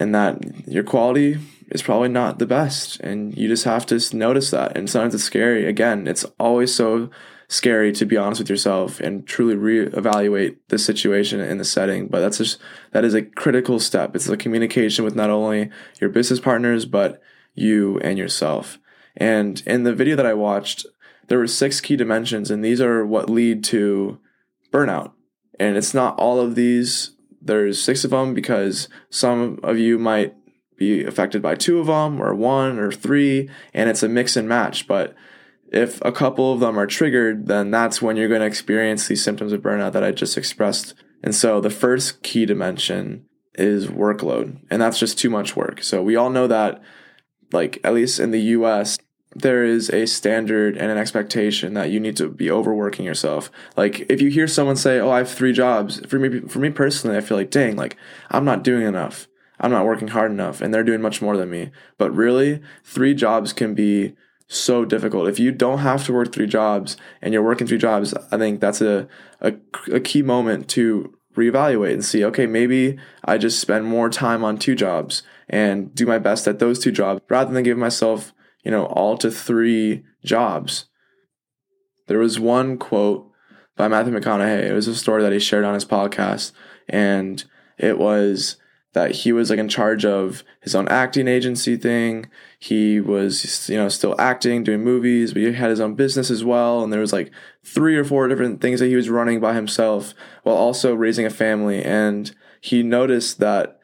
and 0.00 0.14
that 0.14 0.68
your 0.68 0.84
quality 0.84 1.38
is 1.70 1.82
probably 1.82 2.08
not 2.08 2.38
the 2.38 2.46
best 2.46 2.98
and 3.00 3.36
you 3.36 3.48
just 3.48 3.64
have 3.64 3.84
to 3.86 4.16
notice 4.16 4.50
that 4.50 4.76
and 4.76 4.88
sometimes 4.88 5.14
it's 5.14 5.24
scary 5.24 5.66
again 5.66 6.06
it's 6.06 6.24
always 6.38 6.74
so 6.74 7.10
scary 7.48 7.92
to 7.92 8.04
be 8.04 8.16
honest 8.16 8.40
with 8.40 8.50
yourself 8.50 9.00
and 9.00 9.26
truly 9.26 9.56
reevaluate 9.56 10.56
the 10.68 10.78
situation 10.78 11.40
in 11.40 11.58
the 11.58 11.64
setting. 11.64 12.06
But 12.06 12.20
that's 12.20 12.38
just 12.38 12.60
that 12.92 13.04
is 13.04 13.14
a 13.14 13.22
critical 13.22 13.80
step. 13.80 14.14
It's 14.14 14.26
the 14.26 14.36
communication 14.36 15.04
with 15.04 15.16
not 15.16 15.30
only 15.30 15.70
your 16.00 16.10
business 16.10 16.40
partners 16.40 16.84
but 16.84 17.20
you 17.54 17.98
and 18.00 18.18
yourself. 18.18 18.78
And 19.18 19.62
in 19.66 19.82
the 19.82 19.94
video 19.94 20.16
that 20.16 20.24
I 20.24 20.32
watched, 20.32 20.86
there 21.26 21.38
were 21.38 21.46
six 21.46 21.80
key 21.80 21.96
dimensions, 21.96 22.50
and 22.50 22.64
these 22.64 22.80
are 22.80 23.04
what 23.04 23.28
lead 23.28 23.62
to 23.64 24.18
burnout. 24.72 25.12
And 25.60 25.76
it's 25.76 25.92
not 25.92 26.18
all 26.18 26.40
of 26.40 26.54
these. 26.54 27.16
There's 27.42 27.82
six 27.82 28.04
of 28.04 28.10
them 28.10 28.32
because 28.32 28.88
some 29.10 29.58
of 29.62 29.76
you 29.76 29.98
might 29.98 30.34
be 30.76 31.04
affected 31.04 31.42
by 31.42 31.56
two 31.56 31.80
of 31.80 31.88
them 31.88 32.22
or 32.22 32.34
one 32.34 32.78
or 32.78 32.92
three, 32.92 33.50
and 33.74 33.90
it's 33.90 34.02
a 34.02 34.08
mix 34.08 34.36
and 34.36 34.48
match. 34.48 34.86
But 34.86 35.14
if 35.70 36.00
a 36.04 36.12
couple 36.12 36.52
of 36.52 36.60
them 36.60 36.78
are 36.78 36.86
triggered, 36.86 37.46
then 37.48 37.70
that's 37.72 38.00
when 38.00 38.16
you're 38.16 38.28
going 38.28 38.40
to 38.40 38.46
experience 38.46 39.08
these 39.08 39.22
symptoms 39.22 39.52
of 39.52 39.60
burnout 39.60 39.92
that 39.92 40.04
I 40.04 40.12
just 40.12 40.38
expressed. 40.38 40.94
And 41.22 41.34
so 41.34 41.60
the 41.60 41.70
first 41.70 42.22
key 42.22 42.46
dimension 42.46 43.26
is 43.54 43.88
workload, 43.88 44.60
and 44.70 44.80
that's 44.80 45.00
just 45.00 45.18
too 45.18 45.28
much 45.28 45.56
work. 45.56 45.82
So 45.82 46.00
we 46.00 46.14
all 46.14 46.30
know 46.30 46.46
that, 46.46 46.80
like, 47.50 47.80
at 47.82 47.94
least 47.94 48.20
in 48.20 48.30
the 48.30 48.40
US, 48.40 48.98
there 49.34 49.64
is 49.64 49.90
a 49.90 50.06
standard 50.06 50.76
and 50.76 50.90
an 50.90 50.98
expectation 50.98 51.74
that 51.74 51.90
you 51.90 52.00
need 52.00 52.16
to 52.16 52.28
be 52.28 52.50
overworking 52.50 53.04
yourself. 53.04 53.50
Like 53.76 54.00
if 54.10 54.20
you 54.20 54.30
hear 54.30 54.48
someone 54.48 54.76
say, 54.76 54.98
"Oh, 54.98 55.10
I 55.10 55.18
have 55.18 55.30
3 55.30 55.52
jobs." 55.52 56.00
For 56.06 56.18
me 56.18 56.40
for 56.48 56.58
me 56.58 56.70
personally, 56.70 57.16
I 57.16 57.20
feel 57.20 57.36
like, 57.36 57.50
"Dang, 57.50 57.76
like 57.76 57.96
I'm 58.30 58.44
not 58.44 58.64
doing 58.64 58.86
enough. 58.86 59.28
I'm 59.60 59.70
not 59.70 59.86
working 59.86 60.08
hard 60.08 60.30
enough 60.30 60.60
and 60.60 60.72
they're 60.72 60.84
doing 60.84 61.02
much 61.02 61.20
more 61.22 61.36
than 61.36 61.50
me." 61.50 61.70
But 61.98 62.14
really, 62.14 62.60
3 62.84 63.14
jobs 63.14 63.52
can 63.52 63.74
be 63.74 64.14
so 64.48 64.84
difficult. 64.84 65.28
If 65.28 65.38
you 65.38 65.52
don't 65.52 65.78
have 65.78 66.04
to 66.06 66.12
work 66.12 66.32
three 66.32 66.46
jobs 66.46 66.96
and 67.20 67.32
you're 67.32 67.42
working 67.42 67.66
three 67.66 67.78
jobs, 67.78 68.14
I 68.32 68.38
think 68.38 68.60
that's 68.60 68.80
a, 68.80 69.06
a, 69.40 69.54
a, 69.92 70.00
key 70.00 70.22
moment 70.22 70.68
to 70.70 71.14
reevaluate 71.36 71.92
and 71.92 72.04
see, 72.04 72.24
okay, 72.24 72.46
maybe 72.46 72.98
I 73.24 73.36
just 73.36 73.60
spend 73.60 73.84
more 73.84 74.08
time 74.08 74.42
on 74.42 74.58
two 74.58 74.74
jobs 74.74 75.22
and 75.48 75.94
do 75.94 76.06
my 76.06 76.18
best 76.18 76.48
at 76.48 76.58
those 76.58 76.78
two 76.78 76.90
jobs 76.90 77.20
rather 77.28 77.52
than 77.52 77.62
give 77.62 77.76
myself, 77.76 78.32
you 78.62 78.70
know, 78.70 78.86
all 78.86 79.16
to 79.18 79.30
three 79.30 80.04
jobs. 80.24 80.86
There 82.06 82.18
was 82.18 82.40
one 82.40 82.78
quote 82.78 83.30
by 83.76 83.88
Matthew 83.88 84.12
McConaughey. 84.12 84.64
It 84.64 84.72
was 84.72 84.88
a 84.88 84.94
story 84.94 85.22
that 85.22 85.32
he 85.32 85.38
shared 85.38 85.64
on 85.64 85.74
his 85.74 85.84
podcast 85.84 86.52
and 86.88 87.44
it 87.76 87.98
was 87.98 88.56
that 88.94 89.12
he 89.12 89.32
was 89.32 89.50
like 89.50 89.58
in 89.58 89.68
charge 89.68 90.04
of 90.04 90.42
his 90.60 90.74
own 90.74 90.88
acting 90.88 91.28
agency 91.28 91.76
thing. 91.76 92.26
He 92.58 93.00
was, 93.00 93.68
you 93.68 93.76
know, 93.76 93.88
still 93.88 94.18
acting, 94.18 94.64
doing 94.64 94.82
movies, 94.82 95.32
but 95.32 95.42
he 95.42 95.52
had 95.52 95.70
his 95.70 95.80
own 95.80 95.94
business 95.94 96.30
as 96.30 96.42
well. 96.42 96.82
And 96.82 96.92
there 96.92 97.00
was 97.00 97.12
like 97.12 97.30
three 97.62 97.96
or 97.96 98.04
four 98.04 98.26
different 98.28 98.60
things 98.60 98.80
that 98.80 98.86
he 98.86 98.96
was 98.96 99.10
running 99.10 99.40
by 99.40 99.54
himself 99.54 100.14
while 100.42 100.56
also 100.56 100.94
raising 100.94 101.26
a 101.26 101.30
family. 101.30 101.82
And 101.82 102.34
he 102.60 102.82
noticed 102.82 103.38
that 103.40 103.78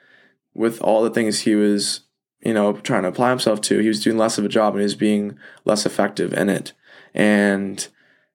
with 0.54 0.80
all 0.80 1.02
the 1.02 1.10
things 1.10 1.40
he 1.40 1.54
was, 1.54 2.00
you 2.44 2.54
know, 2.54 2.74
trying 2.74 3.02
to 3.02 3.08
apply 3.08 3.30
himself 3.30 3.60
to, 3.62 3.78
he 3.78 3.88
was 3.88 4.02
doing 4.02 4.18
less 4.18 4.38
of 4.38 4.44
a 4.44 4.48
job 4.48 4.74
and 4.74 4.80
he 4.80 4.84
was 4.84 4.94
being 4.94 5.38
less 5.64 5.86
effective 5.86 6.32
in 6.32 6.48
it. 6.48 6.72
and 7.14 7.88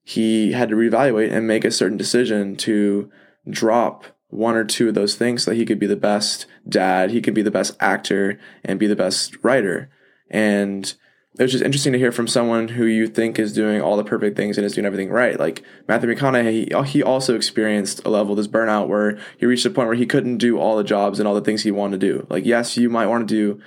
he 0.09 0.53
had 0.53 0.69
to 0.69 0.75
reevaluate 0.75 1.31
and 1.31 1.45
make 1.45 1.63
a 1.63 1.69
certain 1.69 1.95
decision 1.95 2.55
to 2.55 3.11
drop 3.47 4.05
one 4.29 4.55
or 4.55 4.63
two 4.63 4.87
of 4.87 4.95
those 4.95 5.13
things 5.13 5.43
so 5.43 5.51
that 5.51 5.57
he 5.57 5.65
could 5.65 5.77
be 5.77 5.85
the 5.85 5.95
best 5.95 6.47
dad, 6.67 7.11
he 7.11 7.21
could 7.21 7.35
be 7.35 7.43
the 7.43 7.51
best 7.51 7.77
actor, 7.79 8.39
and 8.65 8.79
be 8.79 8.87
the 8.87 8.95
best 8.95 9.37
writer. 9.43 9.87
And 10.27 10.91
it 11.37 11.43
was 11.43 11.51
just 11.51 11.63
interesting 11.63 11.93
to 11.93 11.99
hear 11.99 12.11
from 12.11 12.27
someone 12.27 12.69
who 12.69 12.85
you 12.85 13.07
think 13.07 13.37
is 13.37 13.53
doing 13.53 13.81
all 13.81 13.97
the 13.97 14.03
perfect 14.03 14.35
things 14.35 14.57
and 14.57 14.65
is 14.65 14.73
doing 14.73 14.85
everything 14.85 15.11
right. 15.11 15.39
Like 15.39 15.63
Matthew 15.87 16.11
McConaughey, 16.13 16.85
he, 16.87 17.03
also 17.03 17.35
experienced 17.35 18.01
a 18.03 18.09
level 18.09 18.33
of 18.33 18.37
this 18.37 18.47
burnout 18.47 18.87
where 18.87 19.19
he 19.37 19.45
reached 19.45 19.65
a 19.67 19.69
point 19.69 19.89
where 19.89 19.95
he 19.95 20.07
couldn't 20.07 20.37
do 20.37 20.57
all 20.57 20.75
the 20.75 20.83
jobs 20.83 21.19
and 21.19 21.27
all 21.27 21.35
the 21.35 21.41
things 21.41 21.61
he 21.61 21.71
wanted 21.71 22.01
to 22.01 22.07
do. 22.07 22.27
Like, 22.31 22.47
yes, 22.47 22.77
you 22.77 22.89
might 22.89 23.05
want 23.05 23.27
to 23.27 23.33
do 23.33 23.61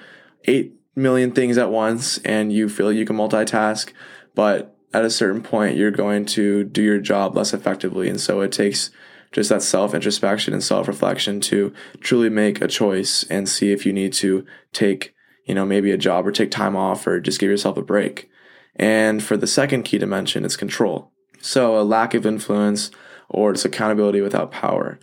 eight 0.45 0.75
million 0.95 1.33
things 1.33 1.59
at 1.59 1.71
once 1.71 2.19
and 2.19 2.53
you 2.53 2.69
feel 2.69 2.93
you 2.93 3.07
can 3.07 3.17
multitask, 3.17 3.93
but 4.35 4.77
at 4.95 5.05
a 5.05 5.11
certain 5.11 5.43
point, 5.43 5.77
you're 5.77 5.91
going 5.91 6.25
to 6.27 6.65
do 6.65 6.83
your 6.83 6.99
job 6.99 7.35
less 7.35 7.55
effectively. 7.55 8.09
And 8.09 8.21
so 8.21 8.41
it 8.41 8.53
takes 8.53 8.91
just 9.33 9.49
that 9.49 9.63
self 9.63 9.95
introspection 9.95 10.53
and 10.53 10.63
self 10.63 10.87
reflection 10.87 11.41
to 11.43 11.73
truly 12.01 12.29
make 12.29 12.61
a 12.61 12.69
choice 12.69 13.25
and 13.25 13.49
see 13.49 13.73
if 13.73 13.87
you 13.87 13.93
need 13.93 14.13
to 14.15 14.45
take, 14.73 15.15
you 15.47 15.55
know, 15.55 15.65
maybe 15.65 15.91
a 15.91 15.97
job 15.97 16.27
or 16.27 16.33
take 16.33 16.51
time 16.51 16.77
off 16.77 17.07
or 17.07 17.21
just 17.21 17.41
give 17.41 17.51
yourself 17.51 17.79
a 17.79 17.83
break. 17.83 18.31
And 18.77 19.23
for 19.23 19.37
the 19.37 19.47
second 19.47 19.85
key 19.85 19.99
dimension, 19.99 20.45
it's 20.45 20.57
control. 20.57 21.11
So 21.41 21.79
a 21.79 21.83
lack 21.83 22.15
of 22.15 22.27
influence 22.27 22.91
or 23.29 23.53
it's 23.53 23.65
accountability 23.65 24.21
without 24.21 24.53
power. 24.53 24.99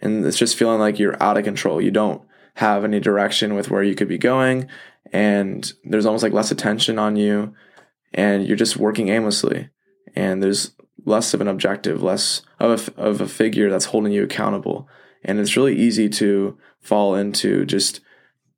And 0.00 0.24
it's 0.24 0.38
just 0.38 0.56
feeling 0.56 0.80
like 0.80 0.98
you're 0.98 1.22
out 1.22 1.36
of 1.36 1.44
control. 1.44 1.80
You 1.80 1.90
don't 1.90 2.22
have 2.54 2.84
any 2.84 3.00
direction 3.00 3.54
with 3.54 3.70
where 3.70 3.82
you 3.82 3.94
could 3.94 4.08
be 4.08 4.18
going. 4.18 4.68
And 5.12 5.72
there's 5.84 6.06
almost 6.06 6.22
like 6.22 6.32
less 6.32 6.50
attention 6.50 6.98
on 6.98 7.16
you. 7.16 7.54
And 8.12 8.46
you're 8.46 8.56
just 8.56 8.76
working 8.76 9.08
aimlessly. 9.08 9.68
And 10.14 10.42
there's 10.42 10.72
less 11.04 11.34
of 11.34 11.40
an 11.40 11.48
objective, 11.48 12.02
less 12.02 12.42
of 12.60 12.88
a, 12.96 13.00
of 13.00 13.20
a 13.20 13.28
figure 13.28 13.70
that's 13.70 13.86
holding 13.86 14.12
you 14.12 14.22
accountable. 14.22 14.88
And 15.24 15.40
it's 15.40 15.56
really 15.56 15.76
easy 15.76 16.08
to 16.10 16.56
fall 16.80 17.14
into 17.14 17.64
just 17.64 18.00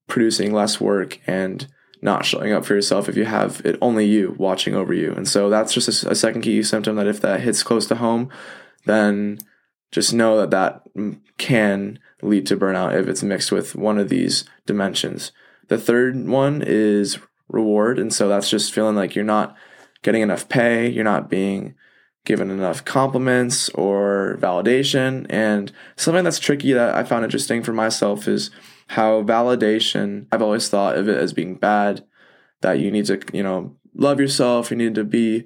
producing 0.07 0.53
less 0.53 0.81
work 0.81 1.21
and 1.27 1.67
not 2.03 2.25
showing 2.25 2.53
up 2.53 2.65
for 2.65 2.75
yourself 2.75 3.09
if 3.09 3.17
you 3.17 3.25
have 3.25 3.63
it 3.65 3.79
only 3.81 4.05
you 4.05 4.35
watching 4.39 4.75
over 4.75 4.93
you. 4.93 5.13
And 5.13 5.27
so 5.27 5.49
that's 5.49 5.73
just 5.73 6.05
a, 6.05 6.11
a 6.11 6.15
second 6.15 6.43
key 6.43 6.63
symptom 6.63 6.97
that 6.97 7.07
if 7.07 7.21
that 7.23 7.41
hits 7.41 7.63
close 7.63 7.87
to 7.87 7.97
home, 7.97 8.31
then 8.85 9.39
just 9.93 10.13
know 10.13 10.37
that 10.39 10.51
that 10.51 10.83
can 11.39 11.99
lead 12.23 12.47
to 12.47 12.57
burnout 12.57 12.99
if 12.99 13.09
it's 13.09 13.23
mixed 13.23 13.53
with 13.53 13.75
one 13.75 13.99
of 13.99 14.09
these 14.09 14.45
dimensions. 14.67 15.33
The 15.69 15.79
third 15.79 16.29
one 16.29 16.63
is 16.65 17.19
reward. 17.49 17.99
And 17.99 18.13
so 18.13 18.29
that's 18.29 18.51
just 18.51 18.73
feeling 18.73 18.97
like 18.97 19.15
you're 19.15 19.25
not 19.25 19.57
getting 20.03 20.23
enough 20.23 20.49
pay, 20.49 20.89
you're 20.89 21.05
not 21.05 21.31
being 21.31 21.75
given 22.25 22.51
enough 22.51 22.85
compliments 22.85 23.69
or 23.71 24.37
validation. 24.41 25.27
And 25.31 25.73
something 25.97 26.25
that's 26.25 26.39
tricky 26.39 26.73
that 26.73 26.95
I 26.95 27.05
found 27.05 27.25
interesting 27.25 27.63
for 27.63 27.73
myself 27.73 28.27
is 28.27 28.51
how 28.89 29.23
validation, 29.23 30.27
I've 30.31 30.43
always 30.43 30.69
thought 30.69 30.97
of 30.97 31.09
it 31.09 31.19
as 31.19 31.33
being 31.33 31.55
bad, 31.55 32.05
that 32.63 32.81
you 32.81 32.91
need 32.91 33.07
to, 33.07 33.21
you 33.33 33.43
know, 33.43 33.77
love 33.95 34.21
yourself, 34.21 34.71
you 34.71 34.77
need 34.77 34.95
to 34.97 35.05
be 35.05 35.45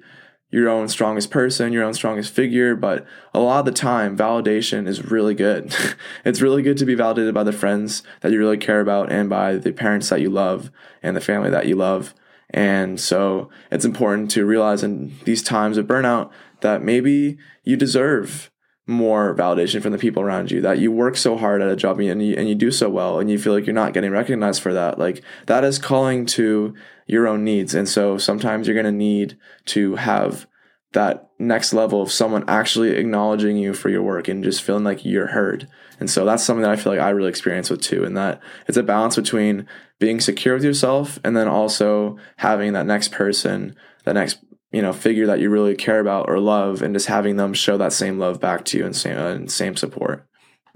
your 0.51 0.69
own 0.69 0.87
strongest 0.87 1.31
person, 1.31 1.73
your 1.73 1.83
own 1.83 1.93
strongest 1.93 2.33
figure. 2.33 2.75
But 2.75 3.05
a 3.33 3.39
lot 3.39 3.59
of 3.59 3.65
the 3.65 3.71
time, 3.71 4.17
validation 4.17 4.87
is 4.87 5.05
really 5.05 5.33
good. 5.33 5.75
it's 6.25 6.41
really 6.41 6.61
good 6.61 6.77
to 6.77 6.85
be 6.85 6.95
validated 6.95 7.33
by 7.33 7.43
the 7.43 7.53
friends 7.53 8.03
that 8.19 8.31
you 8.31 8.37
really 8.37 8.57
care 8.57 8.81
about 8.81 9.11
and 9.11 9.29
by 9.29 9.55
the 9.55 9.71
parents 9.71 10.09
that 10.09 10.21
you 10.21 10.29
love 10.29 10.69
and 11.01 11.15
the 11.15 11.21
family 11.21 11.49
that 11.49 11.67
you 11.67 11.75
love. 11.75 12.13
And 12.49 12.99
so 12.99 13.49
it's 13.71 13.85
important 13.85 14.29
to 14.31 14.45
realize 14.45 14.83
in 14.83 15.17
these 15.23 15.41
times 15.41 15.77
of 15.77 15.87
burnout 15.87 16.29
that 16.59 16.83
maybe 16.83 17.37
you 17.63 17.77
deserve 17.77 18.51
more 18.87 19.35
validation 19.35 19.81
from 19.81 19.91
the 19.91 19.97
people 19.97 20.21
around 20.21 20.51
you 20.51 20.59
that 20.59 20.79
you 20.79 20.91
work 20.91 21.15
so 21.15 21.37
hard 21.37 21.61
at 21.61 21.69
a 21.69 21.75
job 21.75 21.99
and 21.99 22.21
you, 22.21 22.35
and 22.35 22.49
you 22.49 22.55
do 22.55 22.71
so 22.71 22.89
well 22.89 23.19
and 23.19 23.29
you 23.29 23.37
feel 23.37 23.53
like 23.53 23.65
you're 23.65 23.73
not 23.73 23.93
getting 23.93 24.11
recognized 24.11 24.61
for 24.61 24.73
that 24.73 24.97
like 24.97 25.23
that 25.45 25.63
is 25.63 25.77
calling 25.77 26.25
to 26.25 26.73
your 27.11 27.27
own 27.27 27.43
needs. 27.43 27.75
And 27.75 27.89
so 27.89 28.17
sometimes 28.17 28.67
you're 28.67 28.73
going 28.73 28.85
to 28.85 28.91
need 28.91 29.37
to 29.65 29.95
have 29.97 30.47
that 30.93 31.29
next 31.39 31.73
level 31.73 32.01
of 32.01 32.11
someone 32.11 32.45
actually 32.47 32.95
acknowledging 32.95 33.57
you 33.57 33.73
for 33.73 33.89
your 33.89 34.01
work 34.01 34.29
and 34.29 34.43
just 34.43 34.61
feeling 34.61 34.85
like 34.85 35.03
you're 35.03 35.27
heard. 35.27 35.67
And 35.99 36.09
so 36.09 36.23
that's 36.23 36.43
something 36.43 36.63
that 36.63 36.71
i 36.71 36.75
feel 36.75 36.91
like 36.91 37.01
i 37.01 37.11
really 37.11 37.29
experience 37.29 37.69
with 37.69 37.81
too 37.81 38.03
and 38.03 38.17
that 38.17 38.41
it's 38.67 38.77
a 38.77 38.81
balance 38.81 39.15
between 39.15 39.67
being 39.99 40.19
secure 40.19 40.55
with 40.55 40.63
yourself 40.63 41.19
and 41.23 41.37
then 41.37 41.47
also 41.47 42.17
having 42.37 42.73
that 42.73 42.87
next 42.87 43.11
person 43.11 43.75
that 44.03 44.13
next 44.13 44.39
you 44.71 44.81
know 44.81 44.93
figure 44.93 45.27
that 45.27 45.39
you 45.39 45.51
really 45.51 45.75
care 45.75 45.99
about 45.99 46.27
or 46.27 46.39
love 46.39 46.81
and 46.81 46.95
just 46.95 47.05
having 47.05 47.35
them 47.35 47.53
show 47.53 47.77
that 47.77 47.93
same 47.93 48.17
love 48.17 48.39
back 48.39 48.65
to 48.65 48.79
you 48.79 48.85
and 48.85 48.95
same, 48.95 49.15
and 49.15 49.51
same 49.51 49.75
support. 49.75 50.25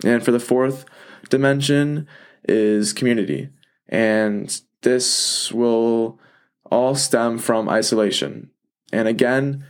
And 0.03 0.23
for 0.23 0.31
the 0.31 0.39
fourth 0.39 0.85
dimension 1.29 2.07
is 2.47 2.93
community. 2.93 3.49
And 3.89 4.61
this 4.81 5.51
will 5.51 6.19
all 6.75 6.93
stem 6.95 7.37
from 7.37 7.69
isolation. 7.69 8.49
And 8.91 9.07
again 9.07 9.65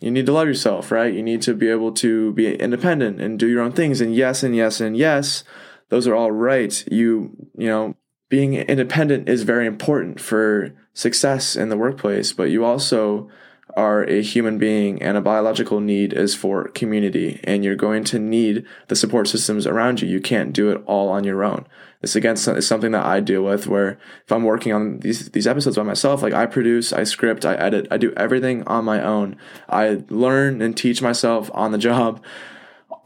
you 0.00 0.10
need 0.10 0.26
to 0.26 0.32
love 0.32 0.48
yourself 0.48 0.90
right? 0.90 1.12
You 1.12 1.22
need 1.22 1.42
to 1.42 1.54
be 1.54 1.68
able 1.68 1.92
to 1.94 2.32
be 2.32 2.54
independent 2.54 3.20
and 3.20 3.38
do 3.38 3.48
your 3.48 3.62
own 3.62 3.72
things. 3.72 4.00
And 4.00 4.14
yes 4.14 4.42
and 4.42 4.54
yes 4.54 4.80
and 4.80 4.96
yes 4.96 5.44
those 5.88 6.06
are 6.06 6.14
all 6.14 6.32
right. 6.32 6.84
You 6.90 7.36
you 7.58 7.68
know 7.68 7.96
being 8.28 8.54
independent 8.54 9.28
is 9.28 9.42
very 9.42 9.66
important 9.66 10.20
for 10.20 10.74
success 10.92 11.56
in 11.56 11.68
the 11.68 11.76
workplace, 11.76 12.32
but 12.32 12.50
you 12.50 12.64
also 12.64 13.28
are 13.76 14.04
a 14.04 14.22
human 14.22 14.58
being 14.58 15.02
and 15.02 15.16
a 15.16 15.22
biological 15.22 15.80
need 15.80 16.12
is 16.12 16.34
for 16.34 16.68
community 16.68 17.40
and 17.44 17.64
you're 17.64 17.74
going 17.74 18.04
to 18.04 18.18
need 18.18 18.64
the 18.88 18.96
support 18.96 19.26
systems 19.26 19.66
around 19.66 20.00
you. 20.00 20.08
You 20.08 20.20
can't 20.20 20.52
do 20.52 20.70
it 20.70 20.82
all 20.86 21.08
on 21.08 21.24
your 21.24 21.42
own. 21.42 21.66
This 22.00 22.14
again 22.14 22.34
is 22.34 22.66
something 22.66 22.92
that 22.92 23.06
I 23.06 23.20
deal 23.20 23.42
with 23.42 23.66
where 23.66 23.98
if 24.24 24.30
I'm 24.30 24.44
working 24.44 24.72
on 24.72 24.98
these 24.98 25.30
these 25.30 25.46
episodes 25.46 25.76
by 25.76 25.82
myself, 25.82 26.22
like 26.22 26.34
I 26.34 26.44
produce, 26.44 26.92
I 26.92 27.04
script, 27.04 27.46
I 27.46 27.54
edit, 27.54 27.88
I 27.90 27.96
do 27.96 28.12
everything 28.16 28.62
on 28.64 28.84
my 28.84 29.02
own. 29.02 29.36
I 29.68 30.02
learn 30.10 30.60
and 30.60 30.76
teach 30.76 31.00
myself 31.00 31.50
on 31.54 31.72
the 31.72 31.78
job 31.78 32.22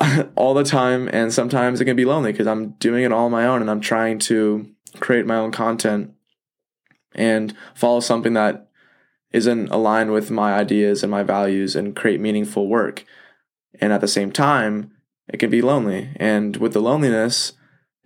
all 0.36 0.54
the 0.54 0.64
time 0.64 1.08
and 1.12 1.32
sometimes 1.32 1.80
it 1.80 1.84
can 1.84 1.96
be 1.96 2.04
lonely 2.04 2.32
because 2.32 2.48
I'm 2.48 2.70
doing 2.72 3.04
it 3.04 3.12
all 3.12 3.26
on 3.26 3.32
my 3.32 3.46
own 3.46 3.60
and 3.60 3.70
I'm 3.70 3.80
trying 3.80 4.18
to 4.20 4.68
create 4.98 5.26
my 5.26 5.36
own 5.36 5.52
content 5.52 6.14
and 7.14 7.54
follow 7.74 8.00
something 8.00 8.34
that 8.34 8.67
isn't 9.32 9.68
aligned 9.68 10.12
with 10.12 10.30
my 10.30 10.54
ideas 10.54 11.02
and 11.02 11.10
my 11.10 11.22
values 11.22 11.76
and 11.76 11.96
create 11.96 12.20
meaningful 12.20 12.68
work. 12.68 13.04
And 13.80 13.92
at 13.92 14.00
the 14.00 14.08
same 14.08 14.32
time, 14.32 14.92
it 15.28 15.38
can 15.38 15.50
be 15.50 15.62
lonely. 15.62 16.10
And 16.16 16.56
with 16.56 16.72
the 16.72 16.80
loneliness, 16.80 17.52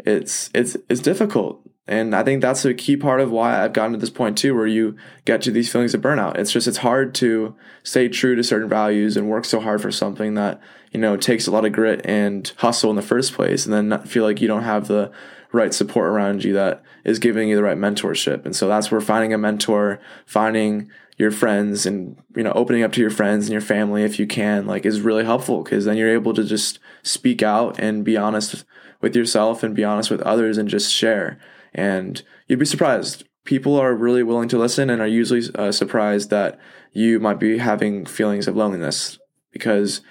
it's 0.05 0.51
it's 0.55 0.77
it's 0.89 1.01
difficult. 1.01 1.61
And 1.87 2.15
I 2.15 2.23
think 2.23 2.41
that's 2.41 2.65
a 2.65 2.75
key 2.75 2.97
part 2.97 3.21
of 3.21 3.31
why 3.31 3.63
I've 3.63 3.73
gotten 3.73 3.93
to 3.93 3.99
this 3.99 4.11
point 4.11 4.39
too, 4.39 4.55
where 4.55 4.69
you 4.69 4.97
get 5.25 5.43
to 5.43 5.51
these 5.51 5.71
feelings 5.71 5.95
of 5.95 6.01
burnout. 6.01 6.39
It's 6.39 6.53
just 6.53 6.69
it's 6.69 6.79
hard 6.79 7.15
to 7.17 7.57
stay 7.83 8.09
true 8.09 8.37
to 8.37 8.45
certain 8.45 8.69
values 8.69 9.17
and 9.17 9.29
work 9.29 9.45
so 9.45 9.61
hard 9.61 9.83
for 9.83 9.91
something 9.91 10.35
that, 10.35 10.61
you 10.93 11.01
know, 11.01 11.17
takes 11.17 11.47
a 11.47 11.51
lot 11.51 11.65
of 11.65 11.73
grit 11.73 12.01
and 12.05 12.53
hustle 12.59 12.91
in 12.91 12.97
the 12.97 13.03
first 13.03 13.33
place 13.33 13.65
and 13.65 13.75
then 13.75 13.89
not 13.89 14.09
feel 14.09 14.25
like 14.25 14.41
you 14.41 14.49
don't 14.49 14.63
have 14.63 14.87
the 14.87 15.11
right 15.51 15.75
support 15.75 16.07
around 16.07 16.45
you 16.45 16.53
that 16.55 16.83
is 17.05 17.19
giving 17.19 17.49
you 17.49 17.57
the 17.57 17.63
right 17.63 17.77
mentorship. 17.77 18.45
And 18.45 18.55
so 18.55 18.69
that's 18.69 18.91
where 18.91 19.01
finding 19.01 19.33
a 19.33 19.39
mentor, 19.39 20.01
finding 20.25 20.89
your 21.23 21.31
friends 21.31 21.87
and 21.87 22.21
you 22.37 22.43
know 22.43 22.53
opening 22.53 22.83
up 22.83 22.93
to 22.93 23.01
your 23.01 23.11
friends 23.11 23.47
and 23.47 23.53
your 23.53 23.61
family 23.61 24.03
if 24.03 24.19
you 24.19 24.27
can 24.27 24.67
like 24.67 24.85
is 24.85 25.01
really 25.01 25.25
helpful 25.25 25.63
because 25.63 25.85
then 25.85 25.97
you're 25.97 26.13
able 26.13 26.35
to 26.35 26.45
just 26.45 26.79
speak 27.03 27.43
out 27.43 27.79
and 27.79 28.05
be 28.05 28.17
honest 28.17 28.65
with 29.01 29.17
yourself 29.17 29.63
and 29.63 29.75
be 29.75 29.85
honest 29.85 30.11
with 30.11 30.21
others 30.23 30.59
and 30.59 30.69
just 30.69 30.93
share 30.93 31.39
and 31.73 32.23
you'd 32.49 32.59
be 32.59 32.65
surprised 32.65 33.25
people 33.45 33.77
are 33.77 33.95
really 33.95 34.23
willing 34.23 34.49
to 34.49 34.59
listen 34.59 34.91
and 34.91 35.01
are 35.01 35.07
usually 35.07 35.43
uh, 35.55 35.73
surprised 35.73 36.31
that 36.31 36.59
you 36.93 37.19
might 37.19 37.41
be 37.41 37.59
having 37.59 38.05
feelings 38.05 38.47
of 38.47 38.57
loneliness 38.57 39.19
because 39.53 40.03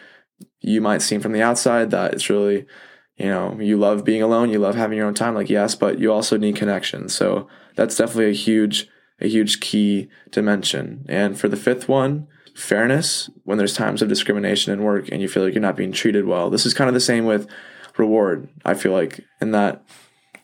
you 0.59 0.81
might 0.81 1.01
seem 1.01 1.21
from 1.21 1.31
the 1.31 1.41
outside 1.41 1.91
that 1.91 2.13
it's 2.13 2.29
really 2.29 2.65
you 3.21 3.27
know, 3.27 3.55
you 3.59 3.77
love 3.77 4.03
being 4.03 4.23
alone, 4.23 4.49
you 4.49 4.57
love 4.57 4.73
having 4.73 4.97
your 4.97 5.05
own 5.05 5.13
time, 5.13 5.35
like 5.35 5.49
yes, 5.49 5.75
but 5.75 5.99
you 5.99 6.11
also 6.11 6.37
need 6.37 6.55
connection. 6.55 7.07
So 7.07 7.47
that's 7.75 7.95
definitely 7.95 8.31
a 8.31 8.33
huge, 8.33 8.87
a 9.21 9.27
huge 9.27 9.59
key 9.59 10.09
dimension. 10.31 11.05
And 11.07 11.39
for 11.39 11.47
the 11.47 11.57
fifth 11.57 11.87
one, 11.87 12.27
fairness, 12.55 13.29
when 13.43 13.57
there's 13.57 13.75
times 13.75 14.01
of 14.01 14.09
discrimination 14.09 14.73
in 14.73 14.83
work 14.83 15.09
and 15.11 15.21
you 15.21 15.27
feel 15.27 15.43
like 15.43 15.53
you're 15.53 15.61
not 15.61 15.77
being 15.77 15.91
treated 15.91 16.25
well. 16.25 16.49
This 16.49 16.65
is 16.65 16.73
kind 16.73 16.87
of 16.87 16.93
the 16.93 16.99
same 16.99 17.25
with 17.25 17.47
reward, 17.97 18.49
I 18.65 18.73
feel 18.73 18.91
like, 18.91 19.21
in 19.39 19.51
that 19.51 19.83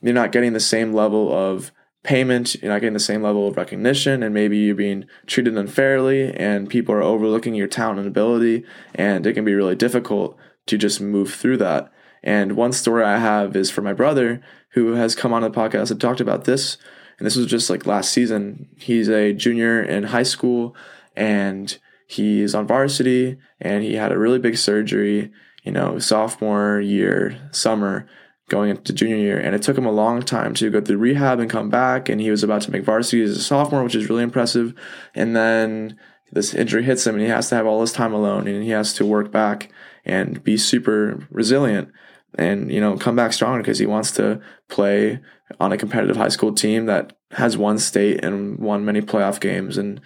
you're 0.02 0.14
not 0.14 0.32
getting 0.32 0.54
the 0.54 0.60
same 0.60 0.94
level 0.94 1.34
of 1.34 1.72
payment, 2.04 2.56
you're 2.56 2.72
not 2.72 2.80
getting 2.80 2.94
the 2.94 3.00
same 3.00 3.22
level 3.22 3.48
of 3.48 3.58
recognition, 3.58 4.24
and 4.24 4.34
maybe 4.34 4.58
you're 4.58 4.76
being 4.76 5.06
treated 5.26 5.58
unfairly, 5.58 6.34
and 6.36 6.70
people 6.70 6.94
are 6.96 7.02
overlooking 7.02 7.56
your 7.56 7.68
talent 7.68 8.00
and 8.00 8.08
ability, 8.08 8.64
and 8.96 9.26
it 9.26 9.34
can 9.34 9.44
be 9.44 9.54
really 9.54 9.76
difficult 9.76 10.38
to 10.68 10.78
just 10.78 11.02
move 11.02 11.34
through 11.34 11.58
that. 11.58 11.92
And 12.24 12.54
one 12.54 12.72
story 12.72 13.04
I 13.04 13.18
have 13.18 13.56
is 13.56 13.70
for 13.70 13.82
my 13.82 13.94
brother 13.94 14.42
who 14.72 14.94
has 14.94 15.16
come 15.16 15.34
on 15.34 15.42
the 15.42 15.50
podcast 15.50 15.92
and 15.92 16.00
talked 16.00 16.22
about 16.22 16.46
this. 16.46 16.78
And 17.18 17.26
this 17.26 17.36
was 17.36 17.48
just 17.48 17.70
like 17.70 17.86
last 17.86 18.12
season. 18.12 18.70
He's 18.78 19.10
a 19.10 19.34
junior 19.34 19.82
in 19.82 20.04
high 20.04 20.24
school 20.24 20.76
and 21.16 21.78
he's 22.08 22.54
on 22.54 22.68
varsity 22.68 23.38
and 23.60 23.84
he 23.84 23.96
had 23.96 24.12
a 24.12 24.20
really 24.20 24.40
big 24.40 24.58
surgery, 24.58 25.32
you 25.64 25.72
know, 25.72 26.00
sophomore 26.00 26.80
year, 26.80 27.50
summer, 27.52 28.08
going 28.50 28.70
into 28.70 28.94
junior 28.94 29.18
year. 29.18 29.40
And 29.40 29.56
it 29.56 29.62
took 29.62 29.78
him 29.78 29.86
a 29.86 29.92
long 29.92 30.22
time 30.22 30.54
to 30.56 30.70
go 30.70 30.80
through 30.80 30.98
rehab 30.98 31.40
and 31.40 31.50
come 31.50 31.70
back. 31.70 32.08
And 32.08 32.22
he 32.22 32.32
was 32.32 32.44
about 32.44 32.62
to 32.64 32.72
make 32.72 32.84
varsity 32.84 33.24
as 33.24 33.32
a 33.32 33.44
sophomore, 33.44 33.84
which 33.84 33.96
is 33.96 34.10
really 34.10 34.24
impressive. 34.24 34.74
And 35.16 35.36
then 35.36 35.98
this 36.32 36.54
injury 36.54 36.84
hits 36.84 37.06
him 37.06 37.16
and 37.16 37.24
he 37.24 37.30
has 37.30 37.50
to 37.50 37.56
have 37.56 37.66
all 37.66 37.82
this 37.82 37.94
time 37.94 38.14
alone 38.14 38.48
and 38.48 38.64
he 38.64 38.70
has 38.70 38.94
to 38.94 39.06
work 39.06 39.32
back 39.32 39.72
and 40.06 40.44
be 40.44 40.58
super 40.58 41.28
resilient 41.30 41.92
and 42.36 42.72
you 42.72 42.80
know 42.80 42.98
come 42.98 43.16
back 43.16 43.34
stronger 43.34 43.60
because 43.60 43.80
he 43.80 43.86
wants 43.86 44.12
to 44.12 44.42
play 44.68 45.20
on 45.60 45.72
a 45.72 45.78
competitive 45.78 46.18
high 46.18 46.30
school 46.30 46.54
team 46.54 46.86
that 46.86 47.18
has 47.32 47.58
won 47.58 47.78
state 47.78 48.24
and 48.24 48.58
won 48.60 48.86
many 48.86 49.02
playoff 49.02 49.40
games 49.40 49.78
and 49.78 50.02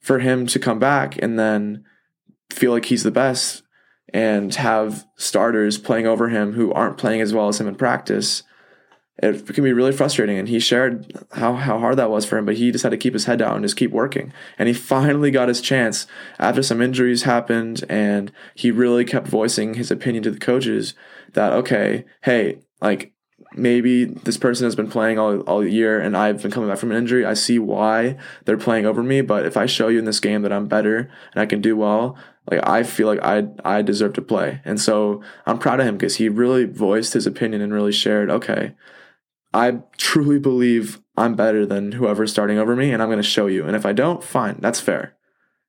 for 0.00 0.18
him 0.18 0.46
to 0.46 0.58
come 0.58 0.78
back 0.78 1.20
and 1.20 1.38
then 1.38 1.84
feel 2.50 2.72
like 2.72 2.86
he's 2.86 3.02
the 3.02 3.10
best 3.10 3.62
and 4.14 4.54
have 4.54 5.04
starters 5.16 5.78
playing 5.78 6.06
over 6.06 6.28
him 6.28 6.52
who 6.52 6.72
aren't 6.72 6.98
playing 6.98 7.20
as 7.20 7.34
well 7.34 7.48
as 7.48 7.60
him 7.60 7.66
in 7.66 7.74
practice 7.74 8.42
it 9.18 9.46
can 9.54 9.64
be 9.64 9.72
really 9.72 9.92
frustrating. 9.92 10.38
And 10.38 10.48
he 10.48 10.58
shared 10.58 11.12
how, 11.32 11.54
how 11.54 11.78
hard 11.78 11.96
that 11.96 12.10
was 12.10 12.26
for 12.26 12.36
him, 12.36 12.44
but 12.44 12.56
he 12.56 12.70
just 12.70 12.82
had 12.82 12.90
to 12.90 12.98
keep 12.98 13.14
his 13.14 13.24
head 13.24 13.38
down 13.38 13.56
and 13.56 13.64
just 13.64 13.76
keep 13.76 13.90
working. 13.90 14.32
And 14.58 14.68
he 14.68 14.74
finally 14.74 15.30
got 15.30 15.48
his 15.48 15.62
chance 15.62 16.06
after 16.38 16.62
some 16.62 16.82
injuries 16.82 17.22
happened. 17.22 17.84
And 17.88 18.30
he 18.54 18.70
really 18.70 19.04
kept 19.04 19.26
voicing 19.26 19.74
his 19.74 19.90
opinion 19.90 20.22
to 20.24 20.30
the 20.30 20.38
coaches 20.38 20.94
that, 21.32 21.52
okay, 21.52 22.04
hey, 22.22 22.58
like 22.82 23.14
maybe 23.56 24.04
this 24.04 24.36
person 24.36 24.64
has 24.64 24.76
been 24.76 24.90
playing 24.90 25.18
all, 25.18 25.40
all 25.40 25.66
year 25.66 25.98
and 26.00 26.16
I've 26.16 26.42
been 26.42 26.50
coming 26.50 26.68
back 26.68 26.78
from 26.78 26.90
an 26.90 26.96
injury. 26.96 27.24
I 27.24 27.34
see 27.34 27.58
why 27.58 28.16
they're 28.44 28.56
playing 28.56 28.86
over 28.86 29.02
me. 29.02 29.20
But 29.20 29.46
if 29.46 29.56
I 29.56 29.66
show 29.66 29.88
you 29.88 29.98
in 29.98 30.04
this 30.04 30.20
game 30.20 30.42
that 30.42 30.52
I'm 30.52 30.66
better 30.68 31.10
and 31.32 31.42
I 31.42 31.46
can 31.46 31.60
do 31.60 31.76
well, 31.76 32.16
like 32.50 32.60
I 32.66 32.82
feel 32.82 33.06
like 33.06 33.22
I 33.22 33.48
I 33.64 33.82
deserve 33.82 34.12
to 34.14 34.22
play. 34.22 34.60
And 34.64 34.80
so 34.80 35.22
I'm 35.46 35.58
proud 35.58 35.80
of 35.80 35.86
him 35.86 35.96
because 35.96 36.16
he 36.16 36.28
really 36.28 36.64
voiced 36.64 37.14
his 37.14 37.26
opinion 37.26 37.60
and 37.60 37.72
really 37.72 37.92
shared, 37.92 38.30
okay, 38.30 38.74
I 39.52 39.78
truly 39.96 40.38
believe 40.38 41.00
I'm 41.16 41.34
better 41.34 41.64
than 41.64 41.92
whoever's 41.92 42.30
starting 42.30 42.58
over 42.58 42.76
me, 42.76 42.92
and 42.92 43.02
I'm 43.02 43.08
going 43.08 43.16
to 43.16 43.22
show 43.22 43.46
you. 43.46 43.64
And 43.64 43.74
if 43.74 43.86
I 43.86 43.92
don't, 43.92 44.22
fine, 44.22 44.58
that's 44.60 44.80
fair. 44.80 45.16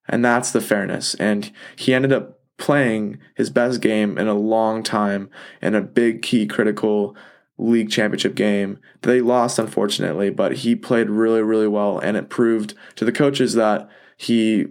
And 0.10 0.24
that's 0.24 0.51
the 0.51 0.62
fairness. 0.62 1.15
And 1.15 1.51
he 1.75 1.94
ended 1.94 2.12
up 2.12 2.39
playing 2.58 3.20
his 3.36 3.50
best 3.50 3.82
game 3.82 4.17
in 4.17 4.27
a 4.27 4.34
long 4.34 4.84
time 4.84 5.29
in 5.62 5.75
a 5.75 5.82
big, 5.82 6.22
key, 6.22 6.46
critical 6.48 7.15
league 7.57 7.89
championship 7.89 8.35
game 8.35 8.79
they 9.01 9.21
lost, 9.21 9.59
unfortunately. 9.59 10.29
But 10.29 10.57
he 10.57 10.75
played 10.75 11.09
really, 11.09 11.41
really 11.41 11.67
well, 11.67 11.99
and 11.99 12.17
it 12.17 12.29
proved 12.29 12.73
to 12.95 13.05
the 13.05 13.11
coaches 13.11 13.53
that 13.53 13.89
he 14.17 14.67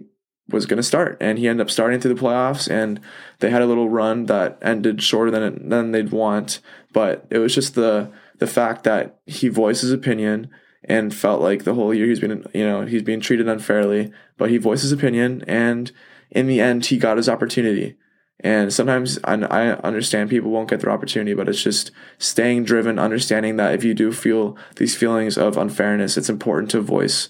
was 0.49 0.65
going 0.65 0.77
to 0.77 0.83
start. 0.83 1.17
And 1.19 1.37
he 1.37 1.47
ended 1.47 1.65
up 1.65 1.71
starting 1.71 1.99
through 1.99 2.13
the 2.13 2.21
playoffs, 2.21 2.69
and 2.69 2.99
they 3.39 3.49
had 3.49 3.61
a 3.61 3.65
little 3.65 3.89
run 3.89 4.25
that 4.25 4.57
ended 4.61 5.01
shorter 5.01 5.31
than 5.31 5.69
than 5.69 5.91
they'd 5.91 6.11
want. 6.11 6.59
But 6.93 7.27
it 7.29 7.39
was 7.39 7.53
just 7.53 7.75
the 7.75 8.11
the 8.39 8.47
fact 8.47 8.83
that 8.83 9.19
he 9.25 9.47
voiced 9.47 9.81
his 9.81 9.91
opinion 9.91 10.49
and 10.83 11.13
felt 11.13 11.41
like 11.41 11.63
the 11.63 11.73
whole 11.73 11.93
year 11.93 12.05
he's 12.05 12.19
been, 12.19 12.45
you 12.53 12.63
know, 12.63 12.85
he's 12.85 13.01
being 13.01 13.19
treated 13.19 13.47
unfairly, 13.47 14.11
but 14.37 14.49
he 14.49 14.57
voiced 14.57 14.83
his 14.83 14.91
opinion 14.91 15.43
and 15.47 15.91
in 16.31 16.47
the 16.47 16.61
end 16.61 16.85
he 16.85 16.97
got 16.97 17.17
his 17.17 17.27
opportunity. 17.27 17.95
And 18.41 18.71
sometimes 18.71 19.17
I, 19.23 19.33
I 19.33 19.69
understand 19.79 20.29
people 20.29 20.51
won't 20.51 20.69
get 20.69 20.81
their 20.81 20.91
opportunity, 20.91 21.33
but 21.33 21.49
it's 21.49 21.63
just 21.63 21.91
staying 22.19 22.65
driven, 22.65 22.99
understanding 22.99 23.57
that 23.57 23.73
if 23.73 23.83
you 23.83 23.93
do 23.93 24.11
feel 24.11 24.55
these 24.75 24.95
feelings 24.95 25.37
of 25.37 25.57
unfairness, 25.57 26.17
it's 26.17 26.29
important 26.29 26.69
to 26.71 26.81
voice 26.81 27.29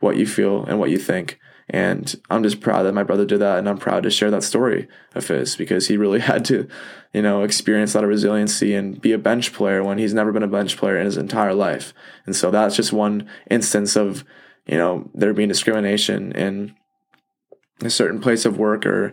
what 0.00 0.16
you 0.16 0.26
feel 0.26 0.64
and 0.64 0.78
what 0.78 0.90
you 0.90 0.98
think. 0.98 1.38
And 1.68 2.14
I'm 2.30 2.42
just 2.42 2.60
proud 2.60 2.84
that 2.84 2.94
my 2.94 3.02
brother 3.02 3.24
did 3.24 3.40
that. 3.40 3.58
And 3.58 3.68
I'm 3.68 3.78
proud 3.78 4.04
to 4.04 4.10
share 4.10 4.30
that 4.30 4.44
story 4.44 4.86
of 5.14 5.26
his 5.26 5.56
because 5.56 5.88
he 5.88 5.96
really 5.96 6.20
had 6.30 6.44
to, 6.46 6.68
you 7.12 7.22
know, 7.22 7.42
experience 7.42 7.94
a 7.94 7.98
lot 7.98 8.04
of 8.04 8.10
resiliency 8.10 8.74
and 8.74 9.00
be 9.00 9.12
a 9.12 9.18
bench 9.18 9.52
player 9.52 9.82
when 9.82 9.98
he's 9.98 10.14
never 10.14 10.32
been 10.32 10.42
a 10.42 10.48
bench 10.48 10.76
player 10.76 10.98
in 10.98 11.06
his 11.06 11.16
entire 11.16 11.54
life. 11.54 11.92
And 12.24 12.36
so 12.36 12.50
that's 12.50 12.76
just 12.76 12.92
one 12.92 13.28
instance 13.50 13.96
of, 13.96 14.24
you 14.66 14.78
know, 14.78 15.10
there 15.12 15.34
being 15.34 15.48
discrimination 15.48 16.32
in 16.32 16.74
a 17.82 17.90
certain 17.90 18.20
place 18.20 18.44
of 18.44 18.58
work 18.58 18.86
or 18.86 19.12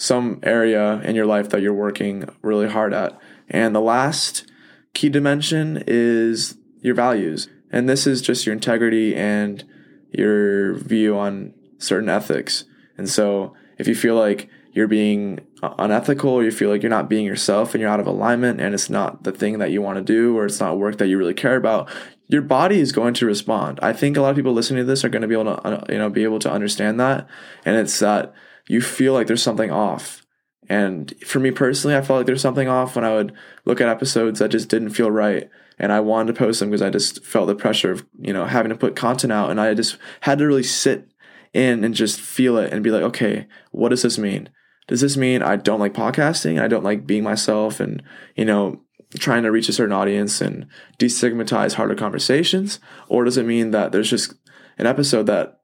some 0.00 0.40
area 0.42 0.98
in 1.02 1.14
your 1.14 1.26
life 1.26 1.50
that 1.50 1.60
you're 1.60 1.74
working 1.74 2.26
really 2.40 2.66
hard 2.66 2.94
at. 2.94 3.20
And 3.50 3.74
the 3.74 3.82
last 3.82 4.50
key 4.94 5.10
dimension 5.10 5.84
is 5.86 6.56
your 6.80 6.94
values. 6.94 7.50
And 7.70 7.86
this 7.86 8.06
is 8.06 8.22
just 8.22 8.46
your 8.46 8.54
integrity 8.54 9.14
and 9.14 9.62
your 10.10 10.72
view 10.72 11.18
on 11.18 11.52
certain 11.76 12.08
ethics. 12.08 12.64
And 12.96 13.10
so 13.10 13.52
if 13.76 13.86
you 13.86 13.94
feel 13.94 14.14
like 14.14 14.48
you're 14.72 14.88
being 14.88 15.40
unethical 15.62 16.30
or 16.30 16.44
you 16.44 16.50
feel 16.50 16.70
like 16.70 16.82
you're 16.82 16.88
not 16.88 17.10
being 17.10 17.26
yourself 17.26 17.74
and 17.74 17.82
you're 17.82 17.90
out 17.90 18.00
of 18.00 18.06
alignment 18.06 18.58
and 18.58 18.72
it's 18.72 18.88
not 18.88 19.24
the 19.24 19.32
thing 19.32 19.58
that 19.58 19.70
you 19.70 19.82
want 19.82 19.98
to 19.98 20.02
do 20.02 20.34
or 20.34 20.46
it's 20.46 20.60
not 20.60 20.78
work 20.78 20.96
that 20.96 21.08
you 21.08 21.18
really 21.18 21.34
care 21.34 21.56
about, 21.56 21.90
your 22.28 22.40
body 22.40 22.80
is 22.80 22.90
going 22.90 23.12
to 23.12 23.26
respond. 23.26 23.78
I 23.82 23.92
think 23.92 24.16
a 24.16 24.22
lot 24.22 24.30
of 24.30 24.36
people 24.36 24.54
listening 24.54 24.82
to 24.82 24.86
this 24.86 25.04
are 25.04 25.10
going 25.10 25.20
to 25.20 25.28
be 25.28 25.34
able 25.34 25.56
to 25.56 25.84
you 25.90 25.98
know 25.98 26.08
be 26.08 26.24
able 26.24 26.38
to 26.38 26.50
understand 26.50 26.98
that 27.00 27.28
and 27.66 27.76
it's 27.76 27.98
that 27.98 28.32
you 28.70 28.80
feel 28.80 29.12
like 29.12 29.26
there's 29.26 29.42
something 29.42 29.72
off. 29.72 30.24
And 30.68 31.12
for 31.26 31.40
me 31.40 31.50
personally, 31.50 31.96
I 31.96 32.02
felt 32.02 32.20
like 32.20 32.26
there's 32.26 32.40
something 32.40 32.68
off 32.68 32.94
when 32.94 33.04
I 33.04 33.14
would 33.14 33.32
look 33.64 33.80
at 33.80 33.88
episodes 33.88 34.38
that 34.38 34.52
just 34.52 34.68
didn't 34.68 34.90
feel 34.90 35.10
right 35.10 35.50
and 35.76 35.90
I 35.90 35.98
wanted 35.98 36.32
to 36.32 36.38
post 36.38 36.60
them 36.60 36.70
because 36.70 36.80
I 36.80 36.88
just 36.88 37.24
felt 37.24 37.48
the 37.48 37.56
pressure 37.56 37.90
of, 37.90 38.06
you 38.20 38.32
know, 38.32 38.44
having 38.44 38.70
to 38.70 38.76
put 38.76 38.94
content 38.94 39.32
out 39.32 39.50
and 39.50 39.60
I 39.60 39.74
just 39.74 39.98
had 40.20 40.38
to 40.38 40.46
really 40.46 40.62
sit 40.62 41.10
in 41.52 41.82
and 41.82 41.96
just 41.96 42.20
feel 42.20 42.58
it 42.58 42.72
and 42.72 42.84
be 42.84 42.92
like, 42.92 43.02
okay, 43.02 43.48
what 43.72 43.88
does 43.88 44.02
this 44.02 44.18
mean? 44.18 44.48
Does 44.86 45.00
this 45.00 45.16
mean 45.16 45.42
I 45.42 45.56
don't 45.56 45.80
like 45.80 45.92
podcasting? 45.92 46.62
I 46.62 46.68
don't 46.68 46.84
like 46.84 47.08
being 47.08 47.24
myself 47.24 47.80
and, 47.80 48.00
you 48.36 48.44
know, 48.44 48.82
trying 49.18 49.42
to 49.42 49.50
reach 49.50 49.68
a 49.68 49.72
certain 49.72 49.92
audience 49.92 50.40
and 50.40 50.68
destigmatize 50.96 51.74
harder 51.74 51.96
conversations? 51.96 52.78
Or 53.08 53.24
does 53.24 53.36
it 53.36 53.46
mean 53.46 53.72
that 53.72 53.90
there's 53.90 54.10
just 54.10 54.34
an 54.78 54.86
episode 54.86 55.26
that 55.26 55.60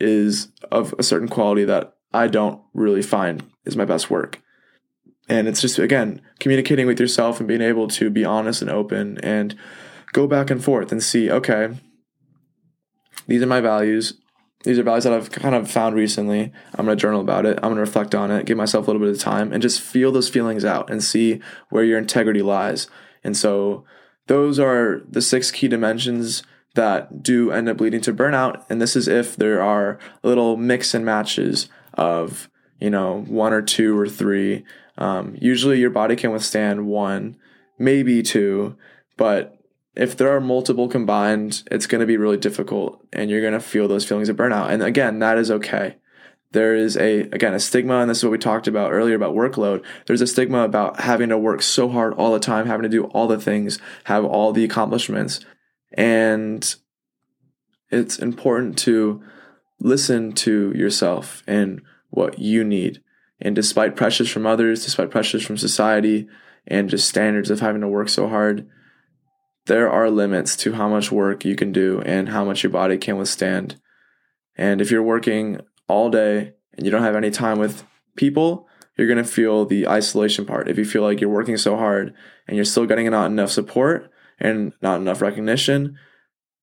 is 0.00 0.48
of 0.72 0.94
a 0.98 1.02
certain 1.02 1.28
quality 1.28 1.66
that 1.66 1.95
I 2.16 2.28
don't 2.28 2.60
really 2.74 3.02
find 3.02 3.42
is 3.64 3.76
my 3.76 3.84
best 3.84 4.10
work? 4.10 4.40
And 5.28 5.48
it's 5.48 5.60
just, 5.60 5.78
again, 5.78 6.22
communicating 6.38 6.86
with 6.86 7.00
yourself 7.00 7.40
and 7.40 7.48
being 7.48 7.60
able 7.60 7.88
to 7.88 8.10
be 8.10 8.24
honest 8.24 8.62
and 8.62 8.70
open 8.70 9.18
and 9.24 9.56
go 10.12 10.26
back 10.28 10.50
and 10.50 10.62
forth 10.62 10.92
and 10.92 11.02
see, 11.02 11.30
okay, 11.30 11.70
these 13.26 13.42
are 13.42 13.46
my 13.46 13.60
values 13.60 14.14
these 14.66 14.80
are 14.80 14.82
values 14.82 15.04
that 15.04 15.12
I've 15.12 15.30
kind 15.30 15.54
of 15.54 15.70
found 15.70 15.94
recently. 15.94 16.52
I'm 16.74 16.86
going 16.86 16.98
to 16.98 17.00
journal 17.00 17.20
about 17.20 17.46
it. 17.46 17.56
I'm 17.58 17.70
going 17.70 17.76
to 17.76 17.82
reflect 17.82 18.16
on 18.16 18.32
it, 18.32 18.46
give 18.46 18.56
myself 18.56 18.86
a 18.86 18.90
little 18.90 19.06
bit 19.06 19.14
of 19.14 19.20
time, 19.20 19.52
and 19.52 19.62
just 19.62 19.80
feel 19.80 20.10
those 20.10 20.28
feelings 20.28 20.64
out 20.64 20.90
and 20.90 21.04
see 21.04 21.40
where 21.70 21.84
your 21.84 21.98
integrity 21.98 22.42
lies. 22.42 22.88
And 23.22 23.36
so, 23.36 23.84
those 24.26 24.58
are 24.58 25.02
the 25.08 25.22
six 25.22 25.52
key 25.52 25.68
dimensions 25.68 26.42
that 26.74 27.22
do 27.22 27.52
end 27.52 27.68
up 27.68 27.80
leading 27.80 28.00
to 28.02 28.12
burnout. 28.12 28.64
And 28.68 28.82
this 28.82 28.96
is 28.96 29.06
if 29.06 29.36
there 29.36 29.62
are 29.62 30.00
little 30.24 30.56
mix 30.56 30.94
and 30.94 31.04
matches 31.04 31.68
of, 31.96 32.48
you 32.80 32.90
know, 32.90 33.22
one 33.22 33.52
or 33.52 33.62
two 33.62 33.98
or 33.98 34.08
three. 34.08 34.64
Um, 34.98 35.36
usually, 35.40 35.78
your 35.78 35.90
body 35.90 36.16
can 36.16 36.32
withstand 36.32 36.86
one, 36.86 37.36
maybe 37.78 38.22
two, 38.22 38.76
but 39.16 39.56
if 39.96 40.16
there 40.16 40.34
are 40.34 40.40
multiple 40.40 40.88
combined, 40.88 41.62
it's 41.70 41.86
going 41.86 42.00
to 42.00 42.06
be 42.06 42.18
really 42.18 42.36
difficult 42.36 43.02
and 43.12 43.30
you're 43.30 43.40
going 43.40 43.54
to 43.54 43.60
feel 43.60 43.88
those 43.88 44.04
feelings 44.04 44.28
of 44.28 44.36
burnout. 44.36 44.68
And 44.68 44.82
again, 44.82 45.18
that 45.20 45.38
is 45.38 45.50
okay. 45.50 45.96
There 46.52 46.74
is 46.74 46.96
a, 46.96 47.20
again, 47.20 47.54
a 47.54 47.60
stigma, 47.60 47.98
and 47.98 48.08
this 48.08 48.18
is 48.18 48.24
what 48.24 48.30
we 48.30 48.38
talked 48.38 48.68
about 48.68 48.92
earlier 48.92 49.16
about 49.16 49.34
workload. 49.34 49.84
There's 50.06 50.20
a 50.20 50.26
stigma 50.26 50.60
about 50.60 51.00
having 51.00 51.30
to 51.30 51.38
work 51.38 51.60
so 51.60 51.88
hard 51.88 52.14
all 52.14 52.32
the 52.32 52.38
time, 52.38 52.66
having 52.66 52.84
to 52.84 52.88
do 52.88 53.04
all 53.06 53.26
the 53.26 53.40
things, 53.40 53.78
have 54.04 54.24
all 54.24 54.52
the 54.52 54.64
accomplishments. 54.64 55.40
And 55.92 56.74
it's 57.90 58.18
important 58.18 58.78
to 58.80 59.22
listen 59.80 60.32
to 60.32 60.72
yourself 60.74 61.42
and 61.46 61.82
what 62.10 62.38
you 62.38 62.64
need. 62.64 63.02
And 63.40 63.54
despite 63.54 63.96
pressures 63.96 64.30
from 64.30 64.46
others, 64.46 64.84
despite 64.84 65.10
pressures 65.10 65.44
from 65.44 65.58
society, 65.58 66.28
and 66.66 66.90
just 66.90 67.08
standards 67.08 67.50
of 67.50 67.60
having 67.60 67.80
to 67.80 67.88
work 67.88 68.08
so 68.08 68.28
hard, 68.28 68.68
there 69.66 69.90
are 69.90 70.10
limits 70.10 70.56
to 70.56 70.72
how 70.72 70.88
much 70.88 71.12
work 71.12 71.44
you 71.44 71.54
can 71.54 71.72
do 71.72 72.00
and 72.04 72.28
how 72.28 72.44
much 72.44 72.62
your 72.62 72.70
body 72.70 72.98
can 72.98 73.16
withstand. 73.16 73.80
And 74.56 74.80
if 74.80 74.90
you're 74.90 75.02
working 75.02 75.60
all 75.88 76.10
day 76.10 76.54
and 76.72 76.84
you 76.84 76.90
don't 76.90 77.02
have 77.02 77.16
any 77.16 77.30
time 77.30 77.58
with 77.58 77.84
people, 78.16 78.66
you're 78.96 79.06
going 79.06 79.22
to 79.22 79.24
feel 79.24 79.64
the 79.64 79.86
isolation 79.86 80.46
part. 80.46 80.68
If 80.68 80.78
you 80.78 80.84
feel 80.84 81.02
like 81.02 81.20
you're 81.20 81.30
working 81.30 81.56
so 81.56 81.76
hard 81.76 82.14
and 82.46 82.56
you're 82.56 82.64
still 82.64 82.86
getting 82.86 83.10
not 83.10 83.30
enough 83.30 83.50
support 83.50 84.10
and 84.38 84.72
not 84.80 85.00
enough 85.00 85.20
recognition, 85.20 85.98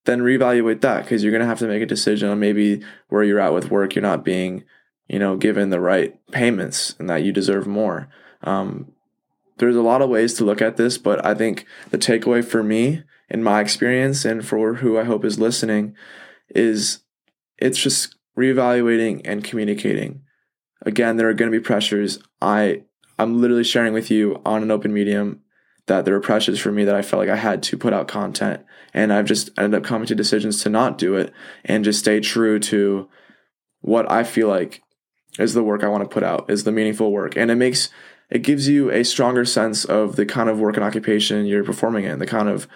then 0.05 0.19
reevaluate 0.19 0.81
that 0.81 1.03
because 1.03 1.23
you're 1.23 1.31
going 1.31 1.41
to 1.41 1.47
have 1.47 1.59
to 1.59 1.67
make 1.67 1.81
a 1.81 1.87
decision 1.87 2.29
on 2.29 2.39
maybe 2.39 2.81
where 3.09 3.23
you're 3.23 3.39
at 3.39 3.53
with 3.53 3.71
work. 3.71 3.95
You're 3.95 4.01
not 4.01 4.25
being, 4.25 4.63
you 5.07 5.19
know, 5.19 5.37
given 5.37 5.69
the 5.69 5.79
right 5.79 6.19
payments 6.31 6.95
and 6.99 7.09
that 7.09 7.23
you 7.23 7.31
deserve 7.31 7.67
more. 7.67 8.09
Um, 8.43 8.91
there's 9.57 9.75
a 9.75 9.81
lot 9.81 10.01
of 10.01 10.09
ways 10.09 10.33
to 10.35 10.43
look 10.43 10.61
at 10.61 10.77
this, 10.77 10.97
but 10.97 11.23
I 11.25 11.33
think 11.33 11.65
the 11.91 11.97
takeaway 11.97 12.43
for 12.43 12.63
me, 12.63 13.03
in 13.29 13.43
my 13.43 13.61
experience, 13.61 14.25
and 14.25 14.45
for 14.45 14.75
who 14.75 14.97
I 14.97 15.03
hope 15.03 15.23
is 15.23 15.39
listening, 15.39 15.95
is 16.49 16.99
it's 17.57 17.79
just 17.79 18.15
reevaluating 18.37 19.21
and 19.25 19.43
communicating. 19.43 20.21
again, 20.85 21.15
there 21.15 21.29
are 21.29 21.33
going 21.33 21.49
to 21.49 21.57
be 21.57 21.63
pressures. 21.63 22.19
I 22.41 22.83
I'm 23.17 23.39
literally 23.39 23.63
sharing 23.63 23.93
with 23.93 24.11
you 24.11 24.41
on 24.43 24.63
an 24.63 24.71
open 24.71 24.91
medium 24.93 25.42
that 25.87 26.05
there 26.05 26.13
were 26.13 26.19
pressures 26.19 26.59
for 26.59 26.71
me 26.71 26.85
that 26.85 26.95
I 26.95 27.01
felt 27.01 27.19
like 27.19 27.29
I 27.29 27.35
had 27.35 27.61
to 27.63 27.77
put 27.77 27.93
out 27.93 28.07
content. 28.07 28.63
And 28.93 29.11
I've 29.11 29.25
just 29.25 29.49
ended 29.57 29.79
up 29.79 29.85
coming 29.85 30.07
to 30.07 30.15
decisions 30.15 30.61
to 30.63 30.69
not 30.69 30.97
do 30.97 31.15
it 31.15 31.33
and 31.65 31.83
just 31.83 31.99
stay 31.99 32.19
true 32.19 32.59
to 32.59 33.09
what 33.81 34.09
I 34.09 34.23
feel 34.23 34.47
like 34.47 34.81
is 35.39 35.53
the 35.53 35.63
work 35.63 35.83
I 35.83 35.89
want 35.89 36.03
to 36.03 36.13
put 36.13 36.23
out, 36.23 36.49
is 36.49 36.63
the 36.63 36.71
meaningful 36.71 37.11
work. 37.11 37.35
And 37.35 37.51
it 37.51 37.55
makes 37.55 37.89
it 38.29 38.41
gives 38.41 38.67
you 38.67 38.89
a 38.89 39.03
stronger 39.03 39.45
sense 39.45 39.85
of 39.85 40.15
the 40.15 40.25
kind 40.25 40.49
of 40.49 40.59
work 40.59 40.75
and 40.75 40.83
occupation 40.83 41.45
you're 41.45 41.63
performing 41.63 42.05
in, 42.05 42.19
the 42.19 42.25
kind 42.25 42.49
of 42.49 42.67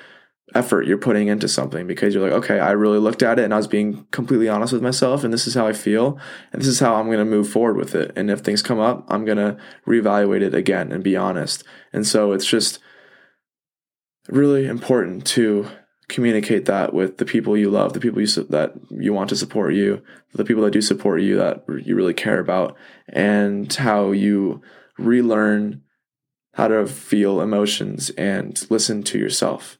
effort 0.56 0.86
you're 0.86 0.98
putting 0.98 1.28
into 1.28 1.48
something 1.48 1.88
because 1.88 2.14
you're 2.14 2.24
like, 2.24 2.44
okay, 2.44 2.60
I 2.60 2.72
really 2.72 3.00
looked 3.00 3.22
at 3.22 3.38
it 3.38 3.44
and 3.44 3.54
I 3.54 3.58
was 3.58 3.68
being 3.68 4.06
completely 4.12 4.48
honest 4.48 4.72
with 4.72 4.82
myself 4.82 5.24
and 5.24 5.34
this 5.34 5.46
is 5.46 5.56
how 5.56 5.68
I 5.68 5.74
feel 5.74 6.20
and 6.54 6.62
this 6.62 6.70
is 6.70 6.80
how 6.80 6.96
I'm 6.96 7.08
going 7.08 7.18
to 7.18 7.26
move 7.26 7.50
forward 7.50 7.76
with 7.76 7.96
it. 7.96 8.12
And 8.16 8.32
if 8.32 8.42
things 8.42 8.62
come 8.62 8.80
up, 8.80 9.06
I'm 9.10 9.26
going 9.26 9.38
to 9.38 9.58
reevaluate 9.86 10.42
it 10.42 10.54
again 10.54 10.92
and 10.92 11.04
be 11.04 11.18
honest. 11.18 11.64
And 11.92 12.08
so 12.08 12.32
it's 12.32 12.46
just 12.46 12.80
really 14.28 14.66
important 14.68 15.26
to 15.28 15.68
communicate 16.10 16.66
that 16.66 16.94
with 16.94 17.18
the 17.18 17.26
people 17.26 17.58
you 17.58 17.70
love, 17.70 17.94
the 17.94 18.00
people 18.00 18.22
you 18.22 18.28
that 18.28 18.74
you 18.90 19.14
want 19.14 19.30
to 19.30 19.36
support 19.36 19.74
you, 19.74 20.02
the 20.34 20.46
people 20.46 20.64
that 20.64 20.72
do 20.72 20.82
support 20.82 21.22
you 21.22 21.38
that 21.38 21.64
you 21.84 21.96
really 21.96 22.14
care 22.14 22.40
about, 22.40 22.78
and 23.10 23.74
how 23.74 24.12
you 24.12 24.62
relearn 24.98 25.82
how 26.54 26.68
to 26.68 26.88
feel 26.88 27.42
emotions 27.42 28.10
and 28.12 28.66
listen 28.70 29.04
to 29.04 29.20
yourself. 29.20 29.78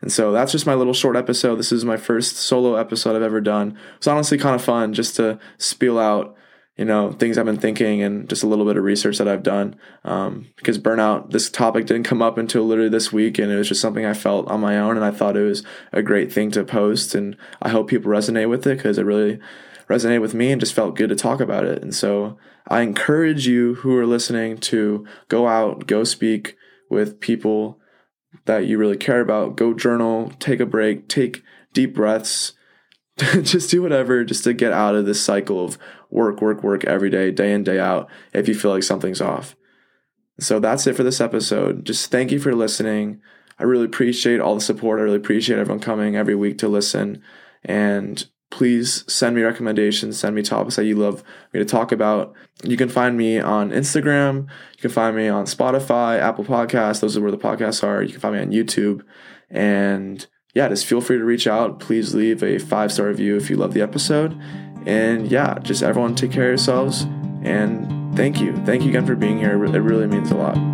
And 0.00 0.12
so 0.12 0.32
that's 0.32 0.52
just 0.52 0.66
my 0.66 0.74
little 0.74 0.92
short 0.92 1.16
episode. 1.16 1.56
This 1.56 1.72
is 1.72 1.84
my 1.84 1.96
first 1.96 2.36
solo 2.36 2.74
episode 2.74 3.14
I've 3.16 3.22
ever 3.22 3.40
done. 3.40 3.78
It's 3.96 4.06
honestly 4.06 4.36
kind 4.36 4.54
of 4.54 4.62
fun 4.62 4.92
just 4.92 5.16
to 5.16 5.38
spiel 5.56 5.98
out 5.98 6.36
you 6.76 6.84
know 6.84 7.12
things 7.12 7.38
I've 7.38 7.44
been 7.44 7.58
thinking 7.58 8.02
and 8.02 8.28
just 8.28 8.42
a 8.42 8.48
little 8.48 8.64
bit 8.64 8.76
of 8.76 8.82
research 8.82 9.18
that 9.18 9.28
I've 9.28 9.42
done. 9.42 9.76
Um, 10.04 10.48
because 10.56 10.78
burnout, 10.78 11.30
this 11.30 11.48
topic 11.48 11.86
didn't 11.86 12.04
come 12.04 12.22
up 12.22 12.36
until 12.36 12.64
literally 12.64 12.90
this 12.90 13.12
week, 13.12 13.38
and 13.38 13.50
it 13.50 13.56
was 13.56 13.68
just 13.68 13.80
something 13.80 14.04
I 14.04 14.14
felt 14.14 14.48
on 14.48 14.60
my 14.60 14.78
own, 14.78 14.96
and 14.96 15.04
I 15.04 15.10
thought 15.10 15.36
it 15.36 15.44
was 15.44 15.62
a 15.92 16.02
great 16.02 16.32
thing 16.32 16.50
to 16.52 16.64
post, 16.64 17.14
and 17.14 17.36
I 17.62 17.68
hope 17.68 17.88
people 17.88 18.10
resonate 18.10 18.48
with 18.48 18.66
it 18.66 18.78
because 18.78 18.98
it 18.98 19.04
really 19.04 19.38
resonated 19.88 20.20
with 20.22 20.34
me 20.34 20.50
and 20.50 20.60
just 20.60 20.74
felt 20.74 20.96
good 20.96 21.10
to 21.10 21.16
talk 21.16 21.40
about 21.40 21.64
it. 21.64 21.82
And 21.82 21.94
so 21.94 22.38
I 22.68 22.80
encourage 22.80 23.46
you 23.46 23.74
who 23.76 23.96
are 23.96 24.06
listening 24.06 24.58
to 24.58 25.06
go 25.28 25.46
out, 25.46 25.86
go 25.86 26.04
speak 26.04 26.56
with 26.90 27.20
people 27.20 27.78
that 28.46 28.66
you 28.66 28.78
really 28.78 28.96
care 28.96 29.20
about, 29.20 29.56
go 29.56 29.74
journal, 29.74 30.32
take 30.38 30.60
a 30.60 30.66
break, 30.66 31.08
take 31.08 31.42
deep 31.72 31.94
breaths 31.94 32.54
just 33.42 33.70
do 33.70 33.80
whatever 33.80 34.24
just 34.24 34.42
to 34.42 34.52
get 34.52 34.72
out 34.72 34.96
of 34.96 35.06
this 35.06 35.22
cycle 35.22 35.64
of 35.64 35.78
work, 36.14 36.40
work, 36.40 36.62
work 36.62 36.84
every 36.84 37.10
day, 37.10 37.30
day 37.30 37.52
in, 37.52 37.64
day 37.64 37.78
out, 37.78 38.08
if 38.32 38.48
you 38.48 38.54
feel 38.54 38.70
like 38.70 38.82
something's 38.82 39.20
off. 39.20 39.56
So 40.40 40.58
that's 40.58 40.86
it 40.86 40.96
for 40.96 41.02
this 41.02 41.20
episode. 41.20 41.84
Just 41.84 42.10
thank 42.10 42.32
you 42.32 42.40
for 42.40 42.54
listening. 42.54 43.20
I 43.58 43.64
really 43.64 43.84
appreciate 43.84 44.40
all 44.40 44.54
the 44.54 44.60
support. 44.60 44.98
I 44.98 45.04
really 45.04 45.16
appreciate 45.16 45.58
everyone 45.58 45.80
coming 45.80 46.16
every 46.16 46.34
week 46.34 46.58
to 46.58 46.68
listen. 46.68 47.22
And 47.64 48.24
please 48.50 49.04
send 49.12 49.36
me 49.36 49.42
recommendations, 49.42 50.18
send 50.18 50.34
me 50.34 50.42
topics 50.42 50.76
that 50.76 50.84
you 50.84 50.96
love 50.96 51.22
me 51.52 51.60
to 51.60 51.64
talk 51.64 51.92
about. 51.92 52.34
You 52.62 52.76
can 52.76 52.88
find 52.88 53.16
me 53.16 53.38
on 53.38 53.70
Instagram. 53.70 54.48
You 54.76 54.80
can 54.80 54.90
find 54.90 55.16
me 55.16 55.28
on 55.28 55.46
Spotify, 55.46 56.20
Apple 56.20 56.44
Podcasts. 56.44 57.00
Those 57.00 57.16
are 57.16 57.20
where 57.20 57.30
the 57.30 57.38
podcasts 57.38 57.82
are. 57.82 58.02
You 58.02 58.12
can 58.12 58.20
find 58.20 58.34
me 58.34 58.40
on 58.40 58.50
YouTube. 58.50 59.02
And 59.50 60.26
yeah, 60.54 60.68
just 60.68 60.86
feel 60.86 61.00
free 61.00 61.18
to 61.18 61.24
reach 61.24 61.46
out. 61.46 61.80
Please 61.80 62.14
leave 62.14 62.42
a 62.42 62.58
five 62.58 62.92
star 62.92 63.06
review 63.06 63.36
if 63.36 63.50
you 63.50 63.56
love 63.56 63.74
the 63.74 63.82
episode. 63.82 64.40
And 64.86 65.30
yeah, 65.30 65.58
just 65.60 65.82
everyone 65.82 66.14
take 66.14 66.32
care 66.32 66.44
of 66.44 66.50
yourselves. 66.50 67.02
And 67.42 68.16
thank 68.16 68.40
you. 68.40 68.56
Thank 68.64 68.82
you 68.82 68.90
again 68.90 69.06
for 69.06 69.16
being 69.16 69.38
here. 69.38 69.52
It 69.52 69.80
really 69.80 70.06
means 70.06 70.30
a 70.30 70.36
lot. 70.36 70.73